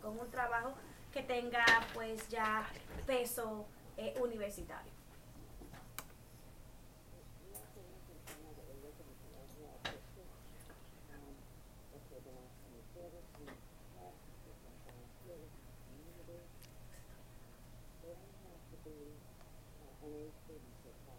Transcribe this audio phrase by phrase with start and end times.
[0.00, 0.74] con un trabajo
[1.12, 2.66] que tenga pues ya
[3.06, 4.92] peso eh, universitario.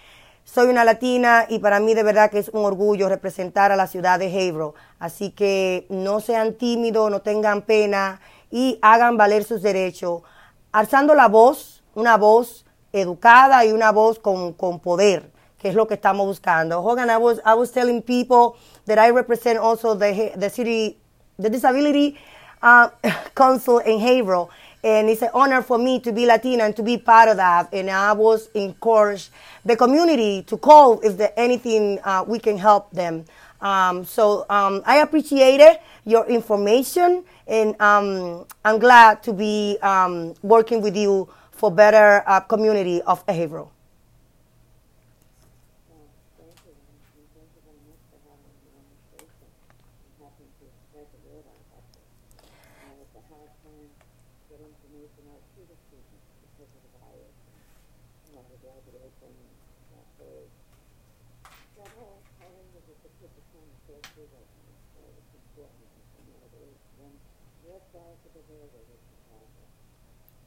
[0.44, 3.88] Soy una latina y para mí de verdad que es un orgullo representar a la
[3.88, 4.74] ciudad de Haverhill.
[4.98, 8.20] Así que no sean tímidos, no tengan pena
[8.52, 10.24] y hagan valer sus derechos,
[10.72, 15.88] alzando la voz, una voz educada y una voz con, con poder, que es lo
[15.88, 16.82] que estamos buscando.
[16.82, 20.98] Hogan, I was, I was telling people that I represent also the, the city,
[21.38, 22.18] the disability
[22.62, 22.90] uh,
[23.36, 24.50] council in Haverhill.
[24.84, 27.74] And it's an honor for me to be Latina and to be part of that.
[27.74, 29.30] And I was encouraged
[29.66, 33.26] the community to call if there anything uh, we can help them.
[33.62, 40.34] Um, so um, I appreciate it, your information, and um, I'm glad to be um,
[40.42, 43.70] working with you for better uh, community of Haverhill.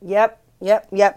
[0.04, 1.16] Yep, yep, yep.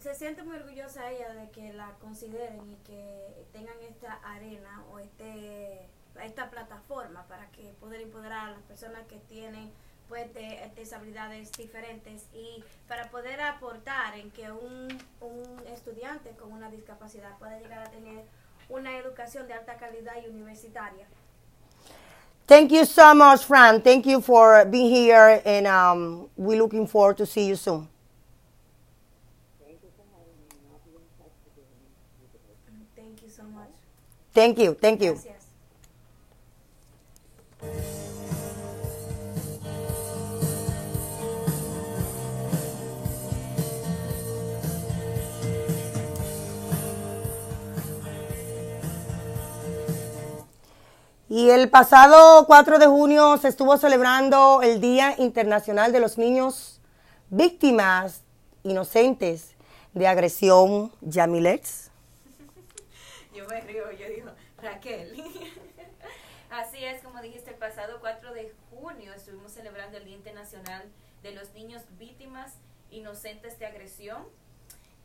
[0.00, 4.98] Se siente muy orgullosa ella de que la consideren y que tengan esta arena o
[4.98, 5.88] este
[6.22, 9.70] esta plataforma para que poder empoderar a las personas que tienen
[10.08, 14.88] pues de- deshabilidades diferentes y para poder aportar en que un,
[15.20, 18.24] un estudiante con una discapacidad pueda llegar a tener
[18.68, 21.06] una educación de alta calidad y universitaria.
[22.46, 23.82] Thank you so much, Fran.
[23.82, 27.88] Thank you for being here, and um, we're looking forward to see you soon.
[32.96, 33.68] Thank you so much.
[34.32, 35.12] Thank you, thank you.
[35.12, 35.46] Gracias.
[51.28, 56.80] Y el pasado 4 de junio se estuvo celebrando el Día Internacional de los Niños
[57.30, 58.22] Víctimas
[58.62, 59.54] Inocentes
[59.92, 61.90] de Agresión Yamilex.
[63.36, 65.14] Yo me río, yo digo, Raquel.
[66.50, 70.90] Así es, como dijiste, el pasado 4 de junio estuvimos celebrando el Día Internacional
[71.22, 72.54] de los Niños Víctimas
[72.90, 74.26] Inocentes de Agresión.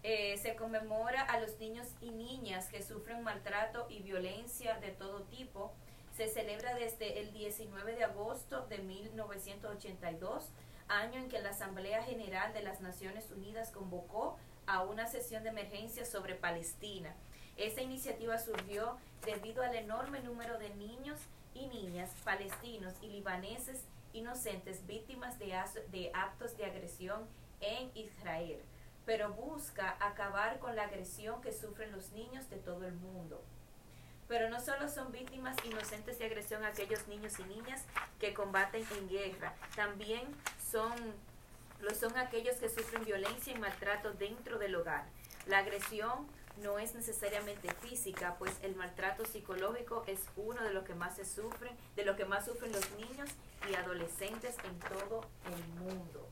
[0.03, 5.23] Eh, se conmemora a los niños y niñas que sufren maltrato y violencia de todo
[5.23, 5.73] tipo.
[6.15, 10.45] Se celebra desde el 19 de agosto de 1982,
[10.87, 15.49] año en que la Asamblea General de las Naciones Unidas convocó a una sesión de
[15.49, 17.13] emergencia sobre Palestina.
[17.61, 21.19] Esta iniciativa surgió debido al enorme número de niños
[21.53, 27.27] y niñas palestinos y libaneses inocentes víctimas de, as- de actos de agresión
[27.59, 28.59] en Israel,
[29.05, 33.39] pero busca acabar con la agresión que sufren los niños de todo el mundo.
[34.27, 37.83] Pero no solo son víctimas inocentes de agresión aquellos niños y niñas
[38.19, 40.23] que combaten en guerra, también
[40.71, 40.93] son
[41.79, 45.05] lo son aquellos que sufren violencia y maltrato dentro del hogar.
[45.47, 46.27] La agresión
[46.61, 51.25] no es necesariamente física, pues el maltrato psicológico es uno de los que más se
[51.25, 53.29] sufren, de lo que más sufren los niños
[53.69, 56.27] y adolescentes en todo el mundo.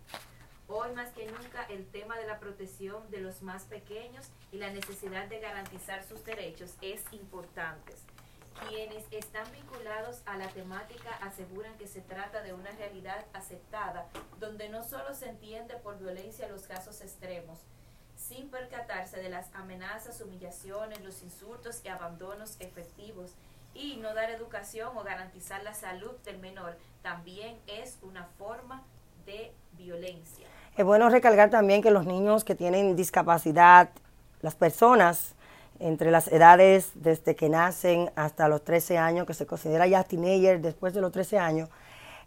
[0.68, 4.70] Hoy más que nunca el tema de la protección de los más pequeños y la
[4.70, 7.96] necesidad de garantizar sus derechos es importante.
[8.68, 14.10] Quienes están vinculados a la temática aseguran que se trata de una realidad aceptada,
[14.40, 17.60] donde no solo se entiende por violencia los casos extremos,
[18.30, 23.32] sin percatarse de las amenazas, humillaciones, los insultos y abandonos efectivos,
[23.74, 28.84] y no dar educación o garantizar la salud del menor, también es una forma
[29.26, 30.46] de violencia.
[30.78, 33.90] Es bueno recalcar también que los niños que tienen discapacidad,
[34.42, 35.34] las personas
[35.80, 40.62] entre las edades desde que nacen hasta los 13 años, que se considera ya teenager
[40.62, 41.70] después de los 13 años,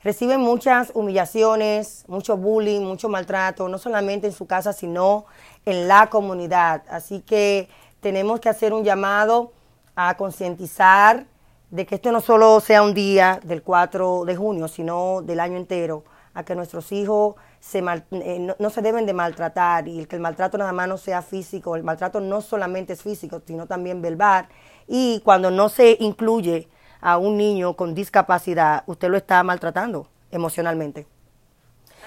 [0.03, 5.27] reciben muchas humillaciones, mucho bullying, mucho maltrato, no solamente en su casa, sino
[5.65, 6.83] en la comunidad.
[6.89, 7.69] Así que
[8.01, 9.53] tenemos que hacer un llamado
[9.95, 11.27] a concientizar
[11.71, 15.57] de que esto no solo sea un día del 4 de junio, sino del año
[15.57, 16.05] entero,
[16.35, 20.59] a que nuestros hijos se eh, no, se deben de maltratar y que el maltrato
[20.59, 24.49] nada más no sea físico, el maltrato no solamente es físico, sino también verbal.
[24.89, 26.69] Y cuando no se incluye
[27.03, 31.07] a un niño con discapacidad, usted lo está maltratando emocionalmente.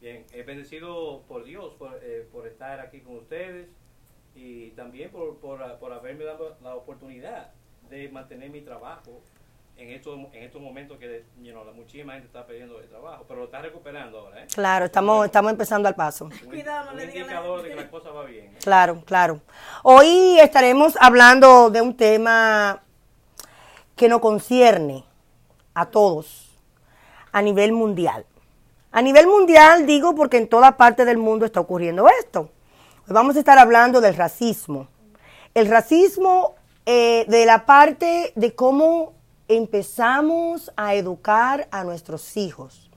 [0.00, 3.68] Bien, he bendecido por Dios por, eh, por estar aquí con ustedes
[4.34, 7.50] y también por, por, por haberme dado la oportunidad
[7.90, 9.20] de mantener mi trabajo
[9.76, 13.40] en estos, en estos momentos que you know, muchísima gente está perdiendo el trabajo, pero
[13.40, 14.42] lo está recuperando ahora.
[14.42, 14.46] ¿eh?
[14.54, 16.28] Claro, estamos, estamos empezando al paso.
[16.44, 18.54] Cuidado, un indicador de que la cosa va bien.
[18.62, 19.40] Claro, claro.
[19.82, 22.82] Hoy estaremos hablando de un tema
[23.96, 25.04] que nos concierne
[25.74, 26.50] a todos
[27.32, 28.26] a nivel mundial.
[28.92, 32.50] A nivel mundial digo porque en toda parte del mundo está ocurriendo esto.
[33.06, 34.88] Hoy vamos a estar hablando del racismo.
[35.54, 36.54] El racismo
[36.86, 39.14] eh, de la parte de cómo
[39.50, 42.88] empezamos a educar a nuestros hijos.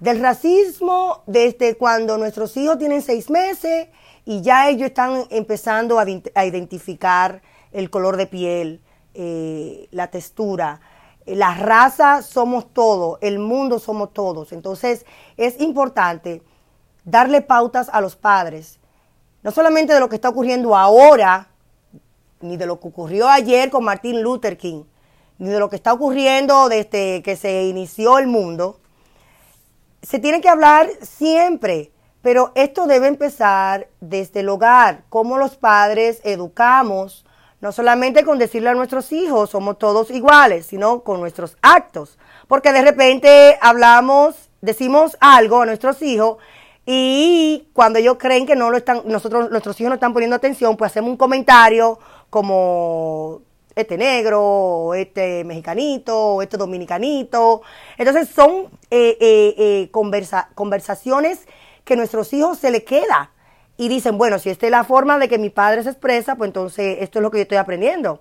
[0.00, 3.88] Del racismo desde cuando nuestros hijos tienen seis meses
[4.24, 7.40] y ya ellos están empezando a, identificar
[7.72, 8.82] el color de piel,
[9.14, 10.80] eh, la textura,
[11.24, 14.52] la raza somos todos, el mundo somos todos.
[14.52, 16.42] Entonces es importante
[17.04, 18.78] darle pautas a los padres,
[19.42, 21.48] no solamente de lo que está ocurriendo ahora,
[22.40, 24.84] ni de lo que ocurrió ayer con Martin Luther King,
[25.38, 28.78] de lo que está ocurriendo desde que se inició el mundo,
[30.02, 36.20] se tiene que hablar siempre, pero esto debe empezar desde el hogar, cómo los padres
[36.24, 37.24] educamos,
[37.60, 42.72] no solamente con decirle a nuestros hijos, somos todos iguales, sino con nuestros actos, porque
[42.72, 46.38] de repente hablamos, decimos algo a nuestros hijos
[46.84, 50.76] Y cuando ellos creen que no lo están, nosotros, nuestros hijos no están poniendo atención,
[50.76, 51.98] pues hacemos un comentario
[52.28, 53.42] como
[53.74, 57.62] este negro, este mexicanito, este dominicanito.
[57.98, 61.46] Entonces son eh, eh, eh, conversa- conversaciones
[61.84, 63.32] que nuestros hijos se les queda.
[63.76, 66.48] Y dicen, bueno, si esta es la forma de que mi padre se expresa, pues
[66.48, 68.20] entonces esto es lo que yo estoy aprendiendo.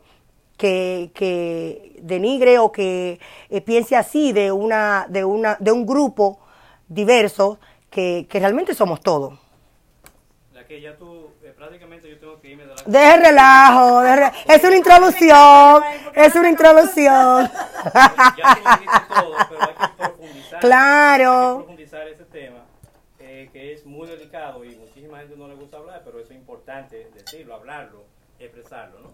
[0.58, 6.40] Que, que denigre o que eh, piense así de, una, de, una, de un grupo
[6.88, 9.34] diverso que, que realmente somos todos.
[10.54, 12.40] La que ya tú, eh, prácticamente yo tengo que irme de la...
[12.86, 15.84] Deje relajo, deje re- es una introducción,
[16.16, 17.52] es una introducción.
[18.38, 18.58] ya
[19.22, 20.58] todo, pero hay que.
[20.60, 21.32] Claro.
[21.32, 22.66] Hay que profundizar ese tema,
[23.20, 27.10] eh, que es muy delicado y muchísima gente no le gusta hablar, pero es importante
[27.14, 28.04] decirlo, hablarlo,
[28.40, 29.14] expresarlo, ¿no?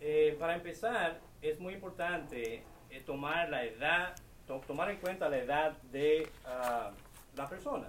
[0.00, 4.14] Eh, para empezar, es muy importante eh, tomar la edad,
[4.46, 6.90] to- tomar en cuenta la edad de ah,
[7.36, 7.88] la persona.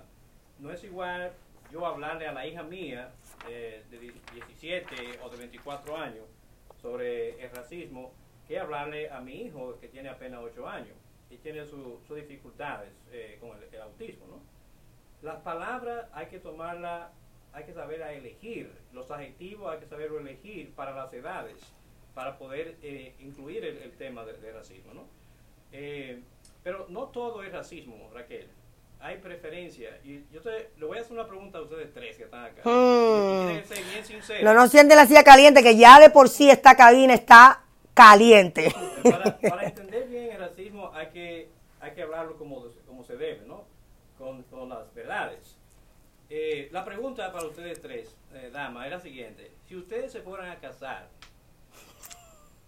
[0.59, 1.31] No es igual
[1.71, 3.09] yo hablarle a la hija mía
[3.49, 6.25] eh, de 17 o de 24 años
[6.81, 8.13] sobre el racismo
[8.47, 10.95] que hablarle a mi hijo que tiene apenas 8 años
[11.29, 14.39] y tiene su- sus dificultades eh, con el, autismo, ¿no?
[15.21, 17.09] Las palabras hay que tomarlas,
[17.53, 21.55] hay que saber elegir, los adjetivos hay que saberlo elegir para las edades,
[22.13, 25.05] para poder eh, incluir el, tema de, de racismo, ¿no?
[25.71, 26.21] Eh,
[26.63, 28.47] pero no todo es racismo, Raquel.
[29.03, 29.99] Hay preferencia.
[30.05, 32.61] Y yo te, le voy a hacer una pregunta a ustedes tres que están acá.
[32.63, 33.49] Hmm.
[33.49, 34.45] Que ser bien.
[34.45, 38.73] No, no siente la silla caliente, que ya de por sí esta cabina está caliente.
[39.03, 41.49] para, para entender bien el racismo hay que,
[41.81, 43.65] hay que hablarlo como, como se debe, ¿no?
[44.17, 45.57] Con, con las verdades.
[46.29, 49.51] Eh, la pregunta para ustedes tres, eh, dama, es la siguiente.
[49.67, 51.09] Si ustedes se fueran a casar,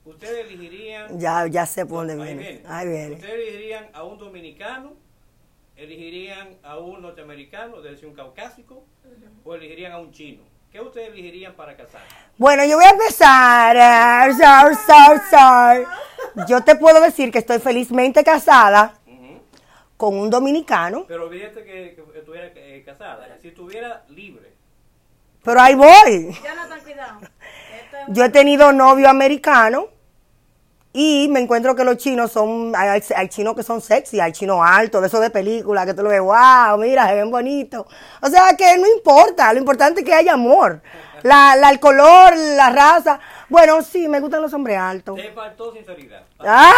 [0.03, 1.17] ¿ustedes elegirían...
[1.17, 2.43] Ya, ya sé por dónde viene.
[2.43, 2.61] viene.
[2.67, 3.15] Ahí viene.
[3.15, 5.04] ¿Ustedes elegirían a un dominicano?
[5.75, 8.85] ¿Elegirían a un norteamericano, es decir, un caucásico?
[9.43, 10.43] ¿O elegirían a un chino?
[10.71, 12.01] ¿Qué ustedes elegirían para casar?
[12.37, 13.75] Bueno, yo voy a empezar.
[13.77, 15.85] eh, sorry, sorry, sorry.
[16.47, 18.93] Yo te puedo decir que estoy felizmente casada
[19.97, 23.37] con un dominicano, Pero olvídate que, que estuviera eh, casada.
[23.41, 24.51] Si estuviera libre,
[25.43, 26.33] pero ahí voy.
[26.43, 27.19] Jonathan, cuidado.
[27.21, 29.87] Esto es Yo he tenido novio americano
[30.97, 34.61] y me encuentro que los chinos son, hay, hay chinos que son sexy, hay chinos
[34.63, 37.85] altos, de esos de película, que tú lo ves, wow, mira, se ven bonitos.
[38.21, 40.81] O sea que no importa, lo importante es que haya amor.
[41.21, 43.19] La, la, el color, la raza.
[43.49, 45.17] Bueno, sí, me gustan los hombres altos.
[45.17, 46.23] te faltó sinceridad.
[46.39, 46.73] Ah.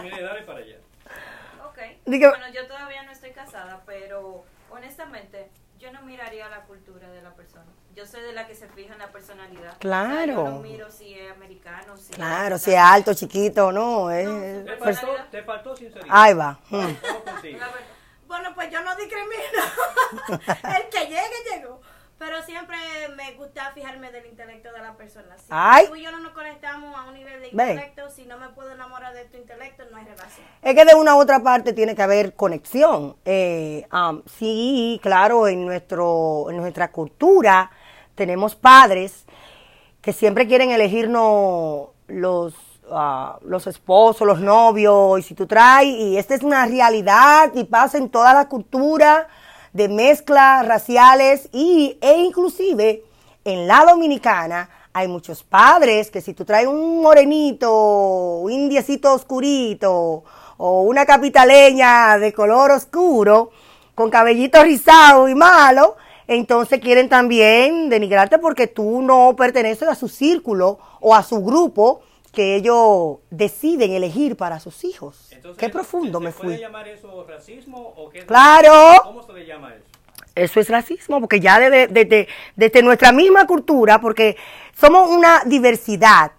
[0.00, 0.76] Mire, dale para allá.
[1.66, 1.78] Ok.
[2.06, 7.30] Bueno, yo todavía no estoy casada, pero honestamente, yo no miraría la cultura de la
[7.30, 7.43] persona.
[7.94, 9.76] Yo soy de la que se fija en la personalidad.
[9.78, 10.10] Claro.
[10.10, 13.70] O sea, yo no miro si es americano, si Claro, es si es alto, chiquito,
[13.70, 14.10] no.
[14.10, 16.08] Es, No, Te faltó, te faltó sinceridad.
[16.10, 16.58] ahí va.
[16.70, 16.96] mm.
[18.26, 19.62] Bueno, pues yo no discrimino.
[20.76, 21.80] El que llegue, llegó.
[22.18, 22.76] Pero siempre
[23.16, 25.36] me gusta fijarme del intelecto de la persona.
[25.36, 25.86] Si Ay.
[25.88, 28.70] tú y yo no nos conectamos a un nivel de intelecto, si no me puedo
[28.72, 30.46] enamorar de tu intelecto, no hay relación.
[30.62, 33.16] Es que de una u otra parte tiene que haber conexión.
[33.24, 37.70] Eh, um, sí, claro, en, nuestro, en nuestra cultura
[38.14, 39.24] tenemos padres
[40.00, 42.54] que siempre quieren elegirnos los,
[42.90, 47.64] ah, los esposos, los novios, y si tú traes, y esta es una realidad y
[47.64, 49.26] pasa en todas las culturas
[49.72, 53.04] de mezclas raciales y, e inclusive
[53.44, 60.22] en la dominicana hay muchos padres que si tú traes un morenito, un indiecito oscurito
[60.56, 63.50] o una capitaleña de color oscuro
[63.96, 70.08] con cabellito rizado y malo, entonces quieren también denigrarte porque tú no perteneces a su
[70.08, 72.00] círculo o a su grupo
[72.32, 75.28] que ellos deciden elegir para sus hijos.
[75.30, 76.60] Entonces, Qué profundo ¿se me puede fui.
[76.60, 78.26] llamar eso racismo o qué?
[78.26, 78.72] Claro.
[79.04, 79.84] ¿Cómo se le llama eso?
[80.34, 82.26] Eso es racismo, porque ya desde, desde,
[82.56, 84.36] desde nuestra misma cultura, porque
[84.76, 86.32] somos una diversidad.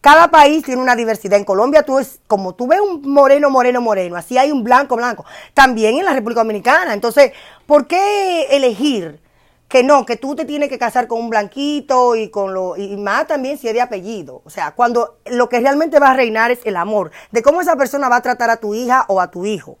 [0.00, 1.38] Cada país tiene una diversidad.
[1.38, 4.96] En Colombia, tú es, como tú ves un moreno, moreno, moreno, así hay un blanco,
[4.96, 5.26] blanco.
[5.52, 6.94] También en la República Dominicana.
[6.94, 7.32] Entonces,
[7.66, 9.20] ¿por qué elegir
[9.68, 12.96] que no, que tú te tienes que casar con un blanquito y con lo y
[12.96, 14.40] más también si es de apellido?
[14.44, 17.76] O sea, cuando lo que realmente va a reinar es el amor, de cómo esa
[17.76, 19.76] persona va a tratar a tu hija o a tu hijo.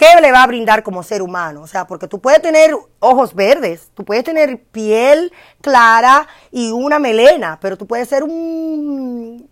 [0.00, 1.60] ¿Qué le va a brindar como ser humano?
[1.60, 5.30] O sea, porque tú puedes tener ojos verdes, tú puedes tener piel
[5.60, 9.46] clara y una melena, pero tú puedes ser un,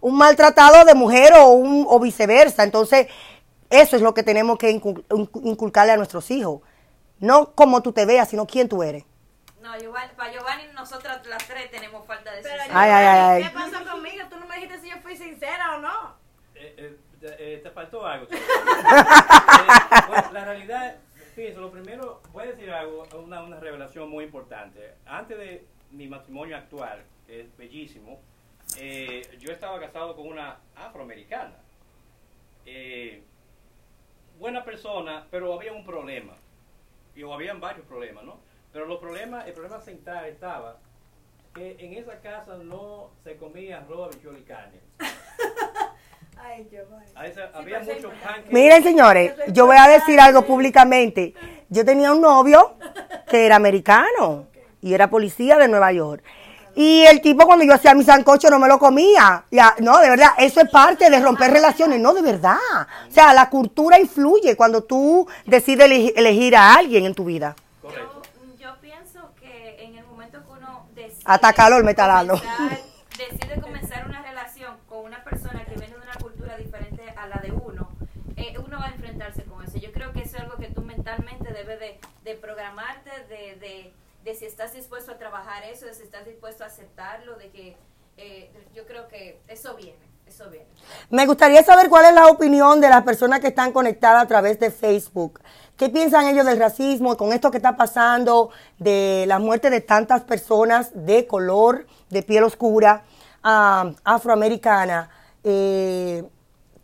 [0.00, 2.62] un maltratado de mujer o, un, o viceversa.
[2.64, 3.08] Entonces,
[3.68, 6.62] eso es lo que tenemos que incul- incu- inculcarle a nuestros hijos.
[7.18, 9.04] No como tú te veas, sino quién tú eres.
[9.60, 12.68] No, Giovanni, para Giovanni, nosotras las tres tenemos falta de sinceridad.
[12.72, 14.24] Ay, ay, ay, ¿Qué pasó conmigo?
[14.30, 16.17] Tú no me dijiste si yo fui sincera o no.
[17.48, 18.26] Eh, te faltó algo.
[19.58, 20.96] Eh, la realidad,
[21.34, 24.94] Fíjense, lo primero, voy a decir algo, una, una revelación muy importante.
[25.04, 28.20] Antes de mi matrimonio actual, que es bellísimo,
[28.78, 31.56] eh, yo estaba casado con una afroamericana.
[34.38, 36.34] Buena persona, pero había un problema.
[37.16, 38.38] Y o habían varios problemas, ¿no?
[38.72, 40.78] Pero los problemas, el problema central estaba
[41.54, 44.80] que en esa casa no se comía arroz, habichuela y carne.
[46.40, 47.06] Ay, yo, ay.
[47.14, 48.18] A esa- había muchos sí.
[48.24, 48.52] pancakes.
[48.52, 51.34] Miren, señores, yo voy a decir algo públicamente.
[51.68, 52.76] Yo tenía un novio
[53.28, 54.46] que era americano
[54.80, 56.22] y era policía de Nueva York.
[56.74, 59.44] Y el tipo cuando yo hacía mi sancocho no me lo comía.
[59.50, 61.98] Ya, no, de verdad, eso es parte de romper relaciones.
[62.00, 62.56] No, de verdad.
[63.08, 67.56] O sea, la cultura influye cuando tú decides elegi- elegir a alguien en tu vida.
[67.82, 68.22] Correcto.
[68.56, 72.34] Yo, yo pienso que en el momento que uno decide Hasta calor me está dando.
[72.34, 72.78] comenzar-
[73.18, 77.40] decide comenzar una relación con una persona que viene de una cultura diferente a la
[77.42, 77.88] de uno,
[78.36, 79.78] eh, uno va a enfrentarse con eso.
[79.78, 83.92] Yo creo que eso es algo que tú mentalmente debes de, de programarte, de, de,
[84.24, 87.76] de si estás dispuesto a trabajar eso, de si estás dispuesto a aceptarlo, de que
[88.16, 90.66] eh, yo creo que eso viene, eso viene.
[91.08, 94.58] Me gustaría saber cuál es la opinión de las personas que están conectadas a través
[94.58, 95.40] de Facebook.
[95.76, 100.22] ¿Qué piensan ellos del racismo con esto que está pasando, de la muerte de tantas
[100.22, 103.04] personas de color, de piel oscura,
[103.44, 105.10] ah, afroamericana,
[105.44, 106.24] eh,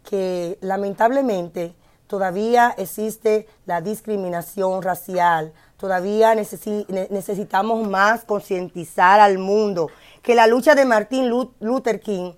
[0.09, 1.75] que lamentablemente
[2.07, 9.91] todavía existe la discriminación racial, todavía necesi- ne- necesitamos más concientizar al mundo,
[10.23, 12.33] que la lucha de Martin Lu- Luther King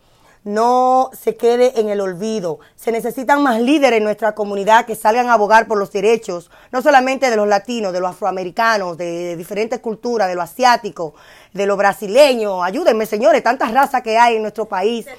[0.44, 2.60] no se quede en el olvido.
[2.76, 6.82] Se necesitan más líderes en nuestra comunidad que salgan a abogar por los derechos, no
[6.82, 11.14] solamente de los latinos, de los afroamericanos, de, diferentes culturas, de los asiáticos,
[11.52, 12.62] de los brasileños.
[12.62, 15.16] Ayúdenme, señores, tantas razas que hay en nuestro país De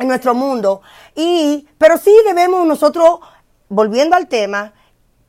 [0.00, 0.82] en nuestro mundo.
[1.14, 3.20] Y, pero sí debemos nosotros,
[3.70, 4.74] volviendo al tema,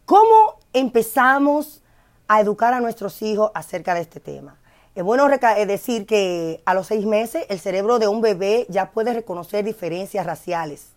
[0.06, 1.82] ¿cómo empezamos
[2.28, 4.58] a educar a nuestros hijos acerca de este tema?
[4.94, 8.92] Es bueno eh, decir que a los seis meses el cerebro de un bebé ya
[8.92, 10.88] puede reconocer diferencias raciales.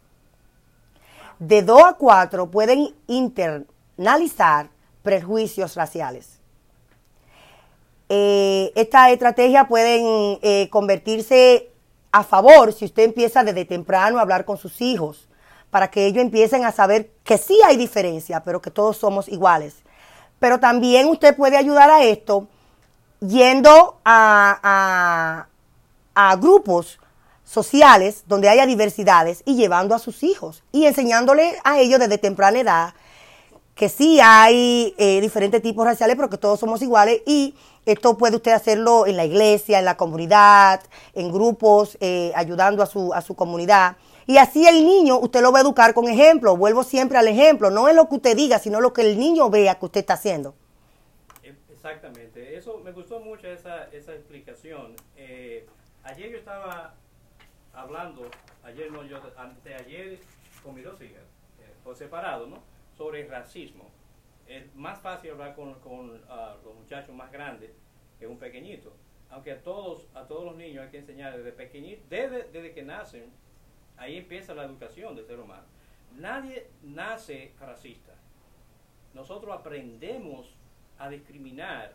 [1.39, 4.71] De dos a cuatro pueden internalizar
[5.03, 6.41] prejuicios raciales.
[8.09, 11.71] Eh, esta estrategia pueden eh, convertirse
[12.11, 15.29] a favor si usted empieza desde temprano a hablar con sus hijos,
[15.75, 19.75] para que ellos empiecen a saber que sí hay diferencia, pero que todos somos iguales.
[20.39, 22.47] Pero también usted puede ayudar a esto
[23.21, 25.49] yendo a,
[26.15, 27.01] a- grupos
[27.45, 32.61] sociales donde haya diversidades y llevando a sus hijos y enseñándole a ellos desde temprana
[32.61, 32.95] edad
[33.75, 38.37] que sí hay eh, diferentes tipos raciales, pero que todos somos iguales y esto puede
[38.37, 40.83] usted hacerlo en la iglesia, en la comunidad,
[41.15, 43.97] en grupos, eh, ayudando a su, a su comunidad.
[44.27, 46.57] Y así el niño, usted lo va a educar con ejemplo.
[46.57, 47.71] Vuelvo siempre al ejemplo.
[47.71, 50.15] No es lo que usted diga, sino lo que el niño vea que usted está
[50.15, 50.55] haciendo.
[51.85, 54.97] Exactamente, eso me gustó mucho esa, esa explicación.
[55.19, 55.67] Eh,
[56.03, 56.95] ayer yo estaba
[57.75, 58.23] hablando,
[58.65, 60.19] ayer no, yo anteayer
[60.63, 61.25] con mis dos hijas,
[61.61, 62.63] eh, por separado, ¿no?
[62.97, 63.85] Sobre racismo.
[64.47, 67.71] Es más fácil hablar con, con ah, los muchachos más grandes
[68.19, 68.93] que un pequeñito.
[69.31, 72.83] Aunque a todos, a todos los niños hay que enseñar desde pequeñito, desde, desde que
[72.83, 73.33] nacen,
[73.97, 75.65] ahí empieza la educación del ser humano.
[76.17, 78.13] Nadie nace racista
[79.15, 80.53] nosotros aprendemos
[80.99, 81.93] a discriminar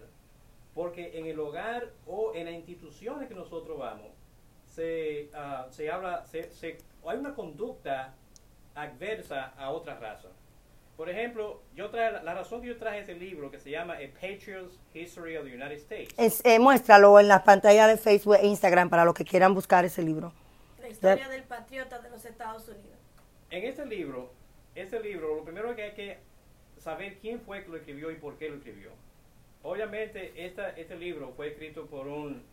[0.73, 4.07] porque en el hogar o en las instituciones que nosotros vamos
[4.65, 8.13] se, ah, se habla, se, se- hay una conducta
[8.73, 10.29] adversa a otra raza.
[10.99, 14.19] Por ejemplo, yo traje, la- razón que yo traje ese libro que se llama A
[14.19, 16.13] Patriot's History of the United States.
[16.17, 19.85] Es- eh, muéstralo en la pantalla de Facebook e Instagram para los que quieran buscar
[19.85, 20.33] ese libro.
[20.81, 22.97] La historia del patriota de los Estados Unidos.
[23.49, 24.29] En este libro,
[24.75, 26.17] este libro, lo primero que hay que
[26.77, 28.91] saber quién fue que lo escribió y por qué lo escribió.
[29.63, 32.43] Obviamente, esta, este libro fue escrito por un,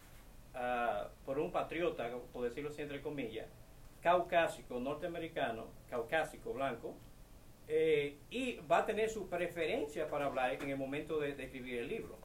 [0.54, 3.48] ah, por un patriota, por decirlo así entre comillas,
[4.04, 6.94] caucásico, norteamericano, caucásico, blanco,
[7.68, 11.78] eh, y va a tener su preferencia para hablar en el momento de, de escribir
[11.80, 12.16] el libro.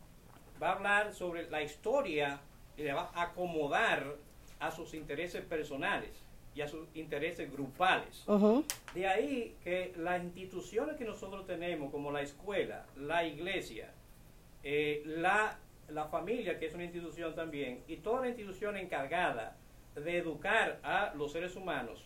[0.62, 2.40] Va a hablar sobre la historia
[2.78, 4.16] y le va a acomodar
[4.60, 6.12] a sus intereses personales
[6.54, 8.24] y a sus intereses grupales.
[8.94, 13.92] De ahí que las instituciones que nosotros tenemos, como la escuela, la iglesia,
[14.64, 15.58] eh, la,
[15.90, 19.56] la familia, que es una institución también, y toda la institución encargada
[19.96, 22.06] de educar a los seres humanos,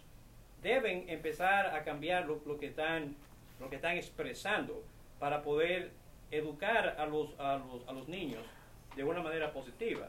[0.62, 3.16] deben empezar a cambiar lo, que, están,
[3.60, 4.82] lo que están expresando
[5.20, 5.92] para poder
[6.32, 8.42] educar a los, a los, a los niños
[8.96, 10.08] de una manera positiva.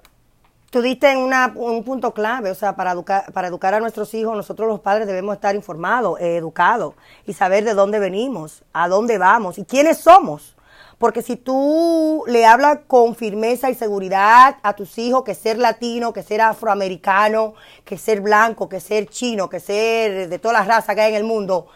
[0.71, 4.13] Tú diste en una- un punto clave, o sea, para educar, para educar a nuestros
[4.15, 8.89] hijos, nosotros los padres debemos estar informados, eh, educados y saber de dónde venimos, a
[8.89, 10.56] dónde vamos y quiénes somos.
[10.99, 16.13] Porque si tú le hablas con firmeza y seguridad a tus hijos que ser latino,
[16.13, 17.55] que ser afroamericano,
[17.85, 21.19] que ser blanco, que ser chino, que ser de todas las razas que hay en
[21.19, 21.67] el mundo,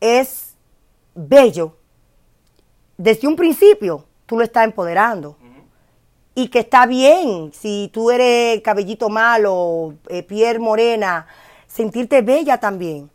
[0.00, 0.54] es
[1.14, 1.76] bello.
[2.96, 5.36] Desde un principio tú lo estás empoderando.
[6.34, 11.26] Y que está bien, si tú eres cabellito malo, eh, piel morena,
[11.66, 13.10] sentirte bella también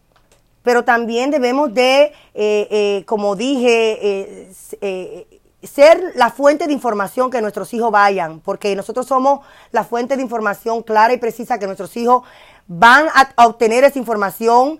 [0.66, 4.50] pero también debemos de, eh, eh, como dije,
[4.82, 10.16] eh, ser la fuente de información que nuestros hijos vayan, porque nosotros somos la fuente
[10.16, 12.24] de información clara y precisa que nuestros hijos
[12.66, 14.80] van a, obtener esa información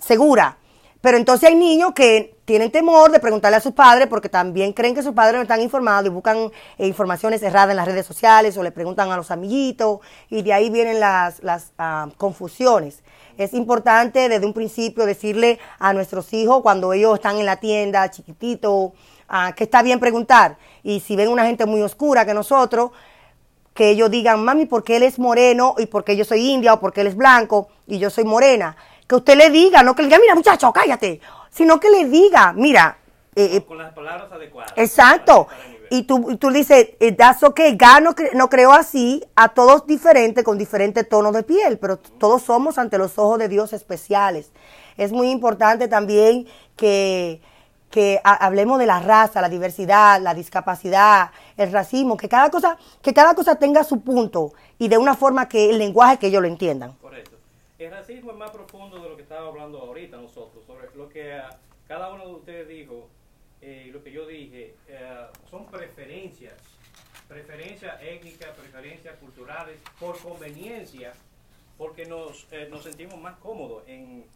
[0.00, 0.58] segura.
[1.00, 4.94] Pero entonces hay niños que tienen temor de preguntarle a sus padres porque también creen
[4.94, 8.62] que sus padres no están informados y buscan informaciones erradas en las redes sociales o
[8.62, 13.02] le preguntan a los amiguitos y de ahí vienen las, las ah, confusiones.
[13.36, 18.10] Es importante desde un principio decirle a nuestros hijos cuando ellos están en la tienda,
[18.10, 18.92] chiquitito,
[19.28, 20.56] ah, que está bien preguntar.
[20.82, 22.90] Y si ven una gente muy oscura que nosotros,
[23.74, 26.74] que ellos digan, mami, ¿por qué él es moreno y por qué yo soy india
[26.74, 28.76] o por qué él es blanco y yo soy morena?
[29.06, 32.52] Que usted le diga, no que le diga, mira muchacho, cállate, sino que le diga,
[32.52, 32.98] mira.
[33.34, 34.72] Eh, eh, con las palabras adecuadas.
[34.76, 35.48] Exacto
[35.94, 39.86] y tú, y tú dices, eh, that's okay, God no, no creó así a todos
[39.86, 44.52] diferentes, con diferentes tonos de piel, pero todos somos ante los ojos de Dios especiales.
[44.96, 47.42] Es muy importante también que,
[47.90, 53.12] que hablemos de la raza, la diversidad, la discapacidad, el racismo, que cada cosa, que
[53.12, 56.48] cada cosa tenga su punto y de una forma que el lenguaje que ellos lo
[56.48, 56.94] entiendan.
[57.02, 57.36] Correcto.
[57.78, 61.34] El racismo es más profundo de lo que estaba hablando ahorita nosotros, sobre lo que
[61.34, 61.50] ah,
[61.86, 63.10] cada uno de ustedes dijo
[63.64, 66.54] eh, lo que yo dije, eh, son preferencias,
[67.28, 71.12] preferencias étnicas, preferencias culturales, por conveniencia,
[71.78, 73.84] porque nos, eh, nos sentimos más cómodos.
[73.86, 74.26] En,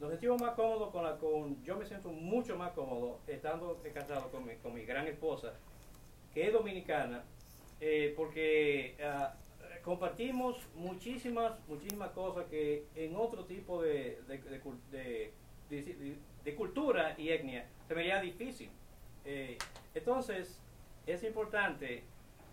[0.00, 4.32] nos sentimos más cómodos con la con yo me siento mucho más cómodo estando casado
[4.32, 5.52] con mi, con mi gran esposa
[6.34, 7.22] que es dominicana
[8.16, 9.32] porque ah,
[9.84, 15.32] compartimos muchísimas muchísimas cosas que en otro tipo de, de, de
[16.56, 18.70] cultura y etnia se vería difícil.
[19.24, 19.58] Eh,
[19.94, 20.58] entonces,
[21.06, 22.04] es importante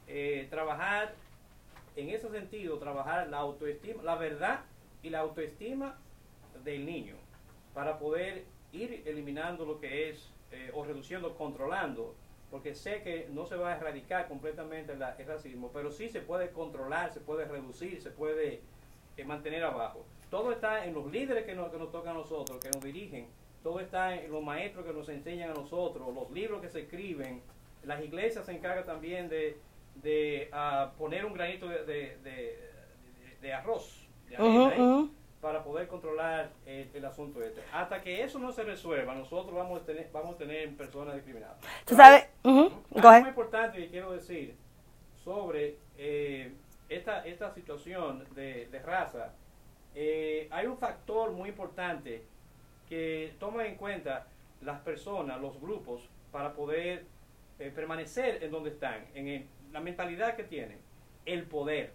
[0.08, 1.14] eh, trabajar
[1.96, 4.62] en ese sentido, trabajar la autoestima, la verdad
[5.02, 5.98] y la autoestima
[6.64, 7.16] del niño
[7.74, 12.16] para poder ir eliminando lo que es eh, o reduciendo, controlando,
[12.52, 16.52] porque sé que no se va a erradicar completamente el racismo, pero sí se puede
[16.52, 18.62] controlar, se puede reducir, se puede
[19.26, 20.06] mantener abajo.
[20.30, 23.28] Todo está en los líderes que nos, que nos tocan a nosotros, que nos dirigen,
[23.64, 27.42] todo está en los maestros que nos enseñan a nosotros, los libros que se escriben.
[27.84, 29.58] Las iglesias se encargan también de,
[29.96, 32.18] de ah, poner un granito de,
[33.42, 34.08] de, arroz
[35.42, 37.62] para poder controlar el, asunto este.
[37.74, 41.58] Hasta que eso no se resuelva, nosotros vamos a tener, vamos a tener personas discriminadas.
[41.86, 42.28] ¿Tú sabes?
[42.44, 44.56] Algo muy importante que quiero decir
[45.24, 46.54] sobre eh,
[46.90, 49.34] esta, esta situación de, raza,
[49.96, 52.24] eh, hay un factor muy importante
[52.88, 54.28] que tomen en cuenta
[54.62, 57.06] las personas, los grupos, para poder
[57.60, 60.80] eh, permanecer en donde están, en la mentalidad que tienen,
[61.26, 61.94] el poder.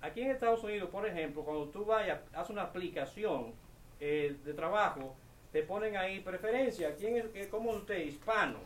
[0.00, 3.54] Aquí en Estados Unidos, por ejemplo, cuando tú vayas, haces una aplicación
[4.00, 5.16] eh, de trabajo,
[5.50, 6.94] te ponen ahí preferencia.
[6.94, 8.04] ¿Quién es, eh, ¿Cómo usted?
[8.04, 8.58] Hispano.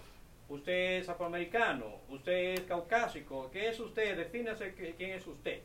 [0.49, 2.01] Usted es afroamericano.
[2.09, 3.51] Usted es caucásico.
[3.53, 4.17] ¿Qué es usted?
[4.17, 5.61] Defínase quién es usted.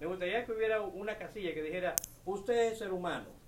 [0.00, 3.38] Me gustaría que hubiera una casilla que dijera, usted es ser humano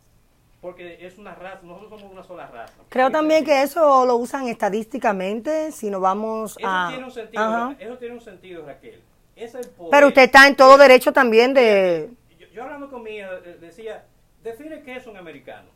[0.60, 2.74] porque es una raza, nosotros somos una sola raza.
[2.88, 6.88] Creo también que eso lo usan estadísticamente, si nos vamos eso a...
[6.90, 9.00] Tiene un sentido, eso tiene un sentido, Raquel.
[9.36, 9.90] Es el poder.
[9.90, 12.10] Pero usted está en todo derecho también de...
[12.52, 14.04] Yo, hablando con mi hija eh, decía,
[14.42, 15.68] define qué es un americano.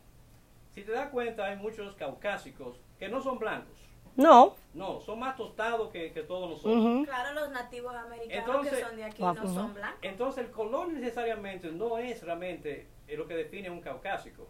[0.75, 3.84] Si te das cuenta, hay muchos caucásicos que no son blancos.
[4.15, 4.55] No.
[4.73, 7.05] No, son más tostados que, todos nosotros.
[7.05, 9.99] Claro, los nativos americanos que son de aquí no son blancos.
[10.01, 14.47] Entonces, el color necesariamente no es realmente lo que define un caucásico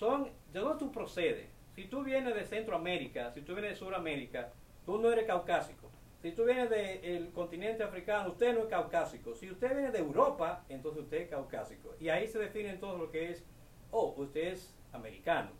[0.00, 1.46] son de dónde tú procedes.
[1.74, 4.50] Si tú vienes de Centroamérica, si tú vienes de Sudamérica,
[4.86, 5.90] tú no eres caucásico.
[6.22, 9.34] Si tú vienes del continente africano, usted no es caucásico.
[9.34, 11.94] Si usted viene de Europa, entonces usted es caucásico.
[12.00, 13.44] Y ahí se define todo lo que es,
[13.90, 15.50] oh, usted es americano.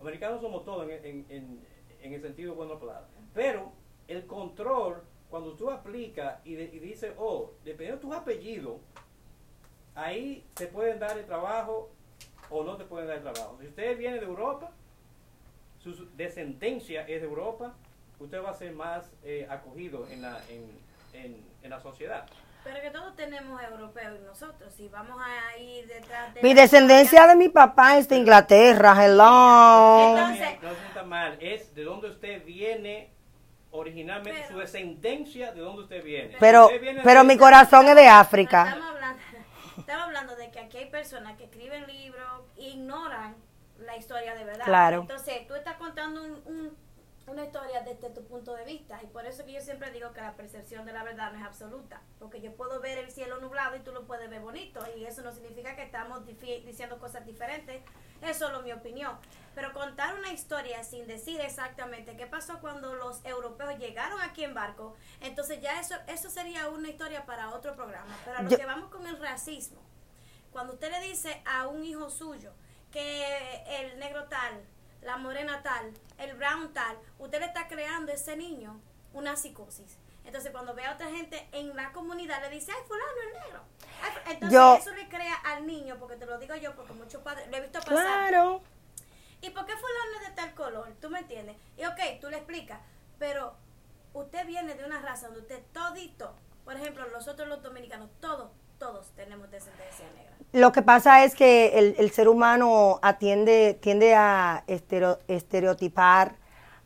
[0.00, 1.60] Americanos somos todos en,
[2.02, 3.06] el sentido bueno palabra.
[3.34, 3.72] Pero
[4.08, 8.80] el control, cuando tú aplicas y, dices, oh, dependiendo de tu apellido,
[9.94, 11.90] ahí te pueden dar el trabajo
[12.48, 13.56] o no te pueden dar trabajo.
[13.60, 14.72] Si usted viene de Europa,
[15.78, 17.74] su descendencia es de Europa,
[18.18, 22.26] usted va a ser más eh, acogido en la, en, en, la sociedad.
[22.64, 26.42] Pero que todos tenemos europeos y nosotros, si vamos a ir detrás de...
[26.42, 30.10] Mi descendencia de mi papá es de Inglaterra, hello.
[30.18, 33.12] Entonces- no se sienta mal, es de donde usted viene
[33.70, 36.36] originalmente, Pero- su descendencia, de donde usted viene.
[36.38, 38.64] Pero, Usted viene pero mi corazón es de África.
[38.64, 39.22] Estamos hablando,
[39.78, 43.36] estamos hablando de que aquí hay personas que escriben libros e ignoran
[43.78, 44.64] la historia de verdad.
[44.66, 45.00] Claro.
[45.02, 46.76] Entonces, tú estás contando un- un-
[47.26, 50.20] una historia desde tu punto de vista y por eso que yo siempre digo que
[50.20, 53.76] la percepción de la verdad no es absoluta, porque yo puedo ver el cielo nublado
[53.76, 57.82] y tú lo puedes ver bonito y eso no significa que estamos diciendo cosas diferentes,
[58.22, 59.16] es solo mi opinión.
[59.54, 64.54] Pero contar una historia sin decir exactamente qué pasó cuando los europeos llegaron aquí en
[64.54, 68.16] barco, entonces ya eso eso sería una historia para otro programa.
[68.24, 69.80] Pero a lo Yo- que vamos con el racismo,
[70.50, 72.52] cuando usted le dice a un hijo suyo
[72.90, 73.24] que
[73.80, 74.64] el negro tal,
[75.02, 78.80] la morena tal, el brown tal, usted le está creando a ese niño
[79.12, 79.96] una psicosis.
[80.24, 83.62] Entonces, cuando ve a otra gente en la comunidad, le dice, ay, fulano es negro.
[84.02, 84.30] Ay, fu-".
[84.30, 87.48] Entonces, Yo- eso le crea al niño, porque te lo digo yo, porque muchos padres,
[87.48, 87.96] lo he visto pasar.
[88.28, 88.62] Claro.
[89.40, 90.92] ¿Y por qué fulano es de tal color?
[91.00, 91.56] ¿Tú me entiendes?
[91.78, 92.78] Y ok, tú le explicas,
[93.18, 93.56] pero
[94.12, 96.34] usted viene de una raza donde usted todito,
[96.64, 98.50] por ejemplo, nosotros los dominicanos, todos,
[98.80, 100.32] todos tenemos descendencia negra.
[100.52, 106.34] Lo que pasa es que el, ser humano atiende, tiende a estereo- estereotipar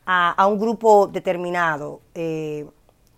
[0.04, 2.02] a, a un grupo determinado.
[2.14, 2.66] Eh,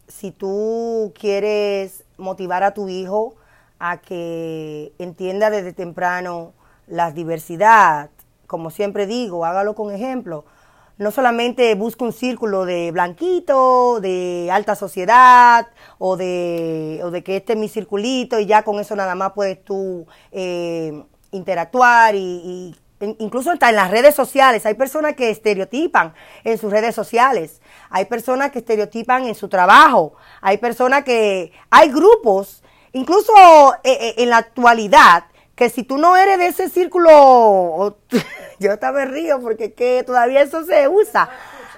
[0.07, 3.35] si tú quieres motivar a tu hijo
[3.81, 6.53] a que entienda desde temprano
[6.87, 8.11] la diversidad,
[8.47, 10.45] como siempre digo, hágalo con ejemplo.
[10.99, 17.37] No solamente busque un círculo de blanquito, de alta sociedad, o de, o de que
[17.37, 22.19] este es mi circulito y ya con eso nada más puedes tú eh, interactuar y,
[22.19, 24.65] y in- incluso hasta en las redes sociales.
[24.65, 27.61] Hay personas que estereotipan en sus redes sociales.
[27.91, 30.15] Hay personas que estereotipan en su trabajo.
[30.41, 31.53] Hay personas que...
[31.71, 32.63] Hay grupos,
[32.95, 33.33] incluso
[33.85, 35.25] eh, eh, en la actualidad,
[35.57, 37.99] que si tú no eres de ese círculo,
[38.61, 41.29] yo también río porque que todavía eso se usa.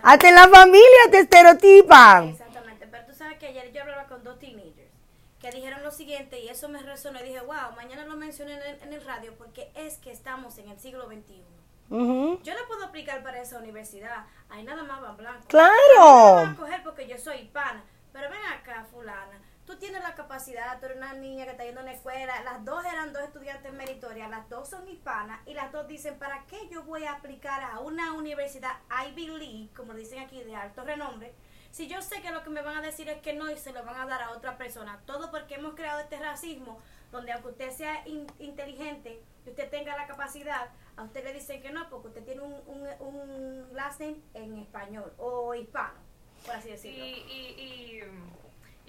[0.03, 2.29] Hasta en la familia te estereotipan.
[2.29, 4.93] Exactamente, pero tú sabes que ayer yo hablaba con dos teenagers
[5.41, 8.63] que dijeron lo siguiente y eso me resonó y dije, wow, mañana lo mencioné en
[8.63, 11.45] el, en el radio porque es que estamos en el siglo XXI.
[11.91, 15.47] Yo no puedo aplicar para esa universidad, ahí nada más van blancos.
[15.47, 16.37] Claro.
[16.37, 19.41] Me van a coger porque yo soy hispana, pero ven acá, fulana.
[19.69, 22.65] Tú tienes la capacidad, tú eres una niña que está yendo a una escuela, las
[22.65, 26.57] dos eran dos estudiantes meritorias, las dos son hispanas y las dos dicen, ¿para qué
[26.71, 28.73] yo voy a aplicar a una universidad
[29.09, 31.35] Ivy League, como dicen aquí, de alto renombre?
[31.71, 33.75] Si yo sé que lo que me van a decir es que no y se
[33.75, 36.81] lo van a dar a otra persona, todo porque hemos creado este racismo,
[37.13, 41.61] donde aunque usted sea in- inteligente y usted tenga la capacidad, a usted le dicen
[41.61, 46.01] que no, porque usted tiene un, un, un last name en español o hispano,
[46.47, 47.05] por así decirlo.
[47.05, 48.03] y, y, y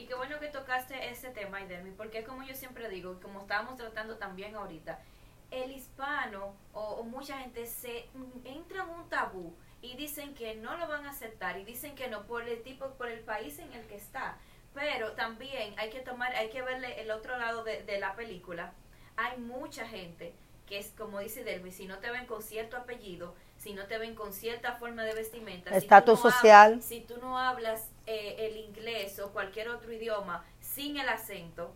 [0.05, 3.77] qué bueno que tocaste ese tema, Idelmi, porque como yo siempre digo, y como estábamos
[3.77, 4.99] tratando también ahorita,
[5.51, 8.07] el hispano o, mucha gente se
[8.43, 12.07] entra en un tabú y dicen que no lo van a aceptar y dicen que
[12.07, 14.37] no por el tipo, por el país en el que está.
[14.73, 18.73] Pero también hay que tomar, hay que verle el otro lado de, de la película.
[19.15, 20.35] Hay mucha gente
[20.67, 23.97] que es como dice Delmi, si no te ven con cierto apellido, si no te
[23.99, 26.81] ven con cierta forma de vestimenta, si Estatus no hab- social.
[26.81, 31.71] si tú no hablas eh, el inglés o cualquier otro idioma sin el acento,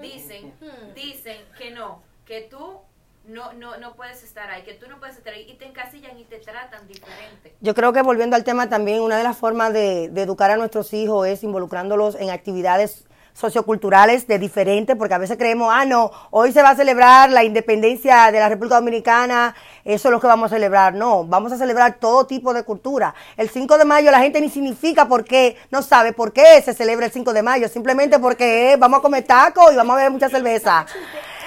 [0.00, 0.52] dicen,
[0.94, 2.80] dicen que no, que tú
[3.26, 6.18] no, no, no puedes estar ahí, que tú no puedes estar ahí y te encasillan
[6.18, 7.54] y te tratan diferente.
[7.60, 10.56] Yo creo que volviendo al tema también, una de las formas de, de educar a
[10.56, 13.04] nuestros hijos es involucrándolos en actividades
[13.38, 17.44] socioculturales de diferentes, porque a veces creemos, ah, no, hoy se va a celebrar la
[17.44, 20.94] independencia de la República Dominicana, eso es lo que vamos a celebrar.
[20.94, 23.14] No, vamos a celebrar todo tipo de cultura.
[23.36, 26.74] El 5 de mayo la gente ni significa por qué, no sabe por qué se
[26.74, 29.96] celebra el 5 de mayo, simplemente porque eh, vamos a comer tacos y vamos a
[29.98, 30.84] beber mucha cerveza.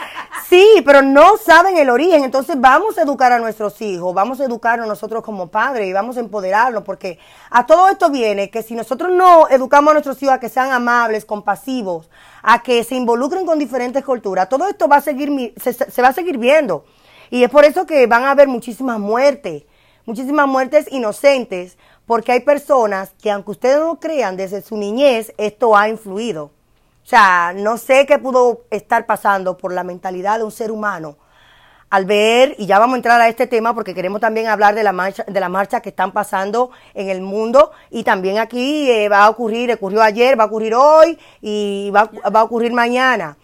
[0.47, 2.23] Sí, pero no saben el origen.
[2.23, 6.17] Entonces vamos a educar a nuestros hijos, vamos a educarnos nosotros como padres y vamos
[6.17, 10.35] a empoderarnos, porque a todo esto viene que si nosotros no educamos a nuestros hijos
[10.35, 12.09] a que sean amables, compasivos,
[12.43, 16.09] a que se involucren con diferentes culturas, todo esto va a seguir, se, se- va
[16.09, 16.85] a seguir viendo.
[17.29, 19.63] Y es por eso que van a haber muchísimas muertes,
[20.05, 25.33] muchísimas muertes inocentes, porque hay personas que aunque ustedes no lo crean, desde su niñez
[25.37, 26.51] esto ha influido.
[27.03, 31.17] O sea, no sé qué pudo estar pasando por la mentalidad de un ser humano
[31.91, 34.81] al ver, y ya vamos a entrar a este tema porque queremos también hablar de
[34.81, 39.09] la marcha, de la marcha que están pasando en el mundo y también aquí eh,
[39.09, 43.37] va a ocurrir, ocurrió ayer, va a ocurrir hoy y va, a ocurrir mañana.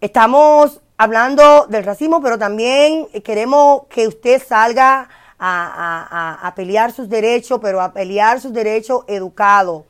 [0.00, 5.06] Estamos hablando del racismo, pero también queremos que usted salga
[5.38, 9.84] a, pelear sus derechos, pero a pelear sus derechos educados,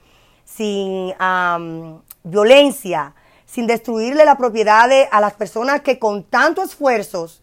[0.44, 3.14] sin am, violencia,
[3.46, 7.40] sin destruirle la propiedad a las personas que con tanto esfuerzos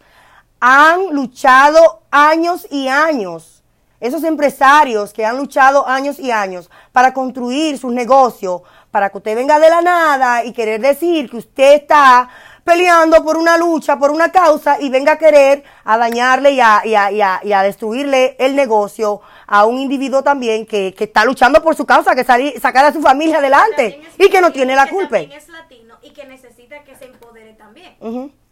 [0.60, 3.64] han luchado años y años.
[4.00, 9.36] Esos empresarios que han luchado años y años para construir sus negocios, para que usted
[9.36, 12.30] venga de la nada y querer decir que usted está
[12.64, 16.82] peleando por una lucha, por una causa y venga a querer a dañarle y a,
[16.86, 21.62] y a, y a, destruirle el negocio a un individuo también que, que está luchando
[21.62, 24.88] por su causa, que salir, sacar a su familia adelante y que no tiene la
[24.88, 25.20] culpa.
[25.20, 27.96] es latino y que necesita que se empodere también.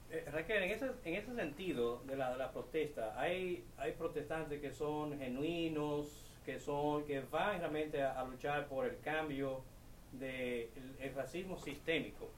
[0.09, 4.59] Eh, Raquel, en ese, en ese sentido de la, de la protesta, hay, hay protestantes
[4.59, 6.07] que son genuinos,
[6.45, 9.61] que son que van realmente a, luchar por el cambio
[10.11, 10.69] del de
[10.99, 12.29] el racismo sistémico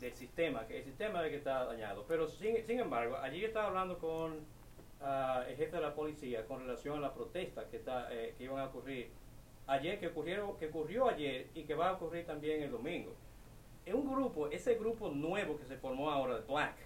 [0.00, 2.04] del sistema, que el sistema es que está dañado.
[2.08, 6.60] Pero sin, sin embargo, allí estaba hablando con uh, el jefe de la policía con
[6.60, 9.10] relación a la protesta que, está, eh, que iban a ocurrir
[9.66, 13.14] ayer, que, ocurrieron, que ocurrió ayer y que va a ocurrir también el domingo.
[13.86, 16.76] Es un grupo, ese grupo nuevo que se formó ahora, Black,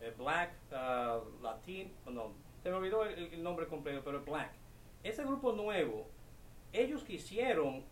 [0.00, 4.52] eh, Black uh, Latin, no, se me olvidó el, nombre completo, pero Black.
[5.02, 6.06] Ese grupo nuevo,
[6.72, 7.84] ellos quisieron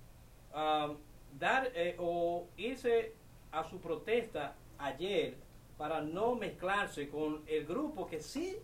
[0.55, 0.97] um,
[1.39, 3.15] dar eh, o irse
[3.53, 5.37] a su protesta ayer
[5.77, 8.57] para no mezclarse con el grupo que sí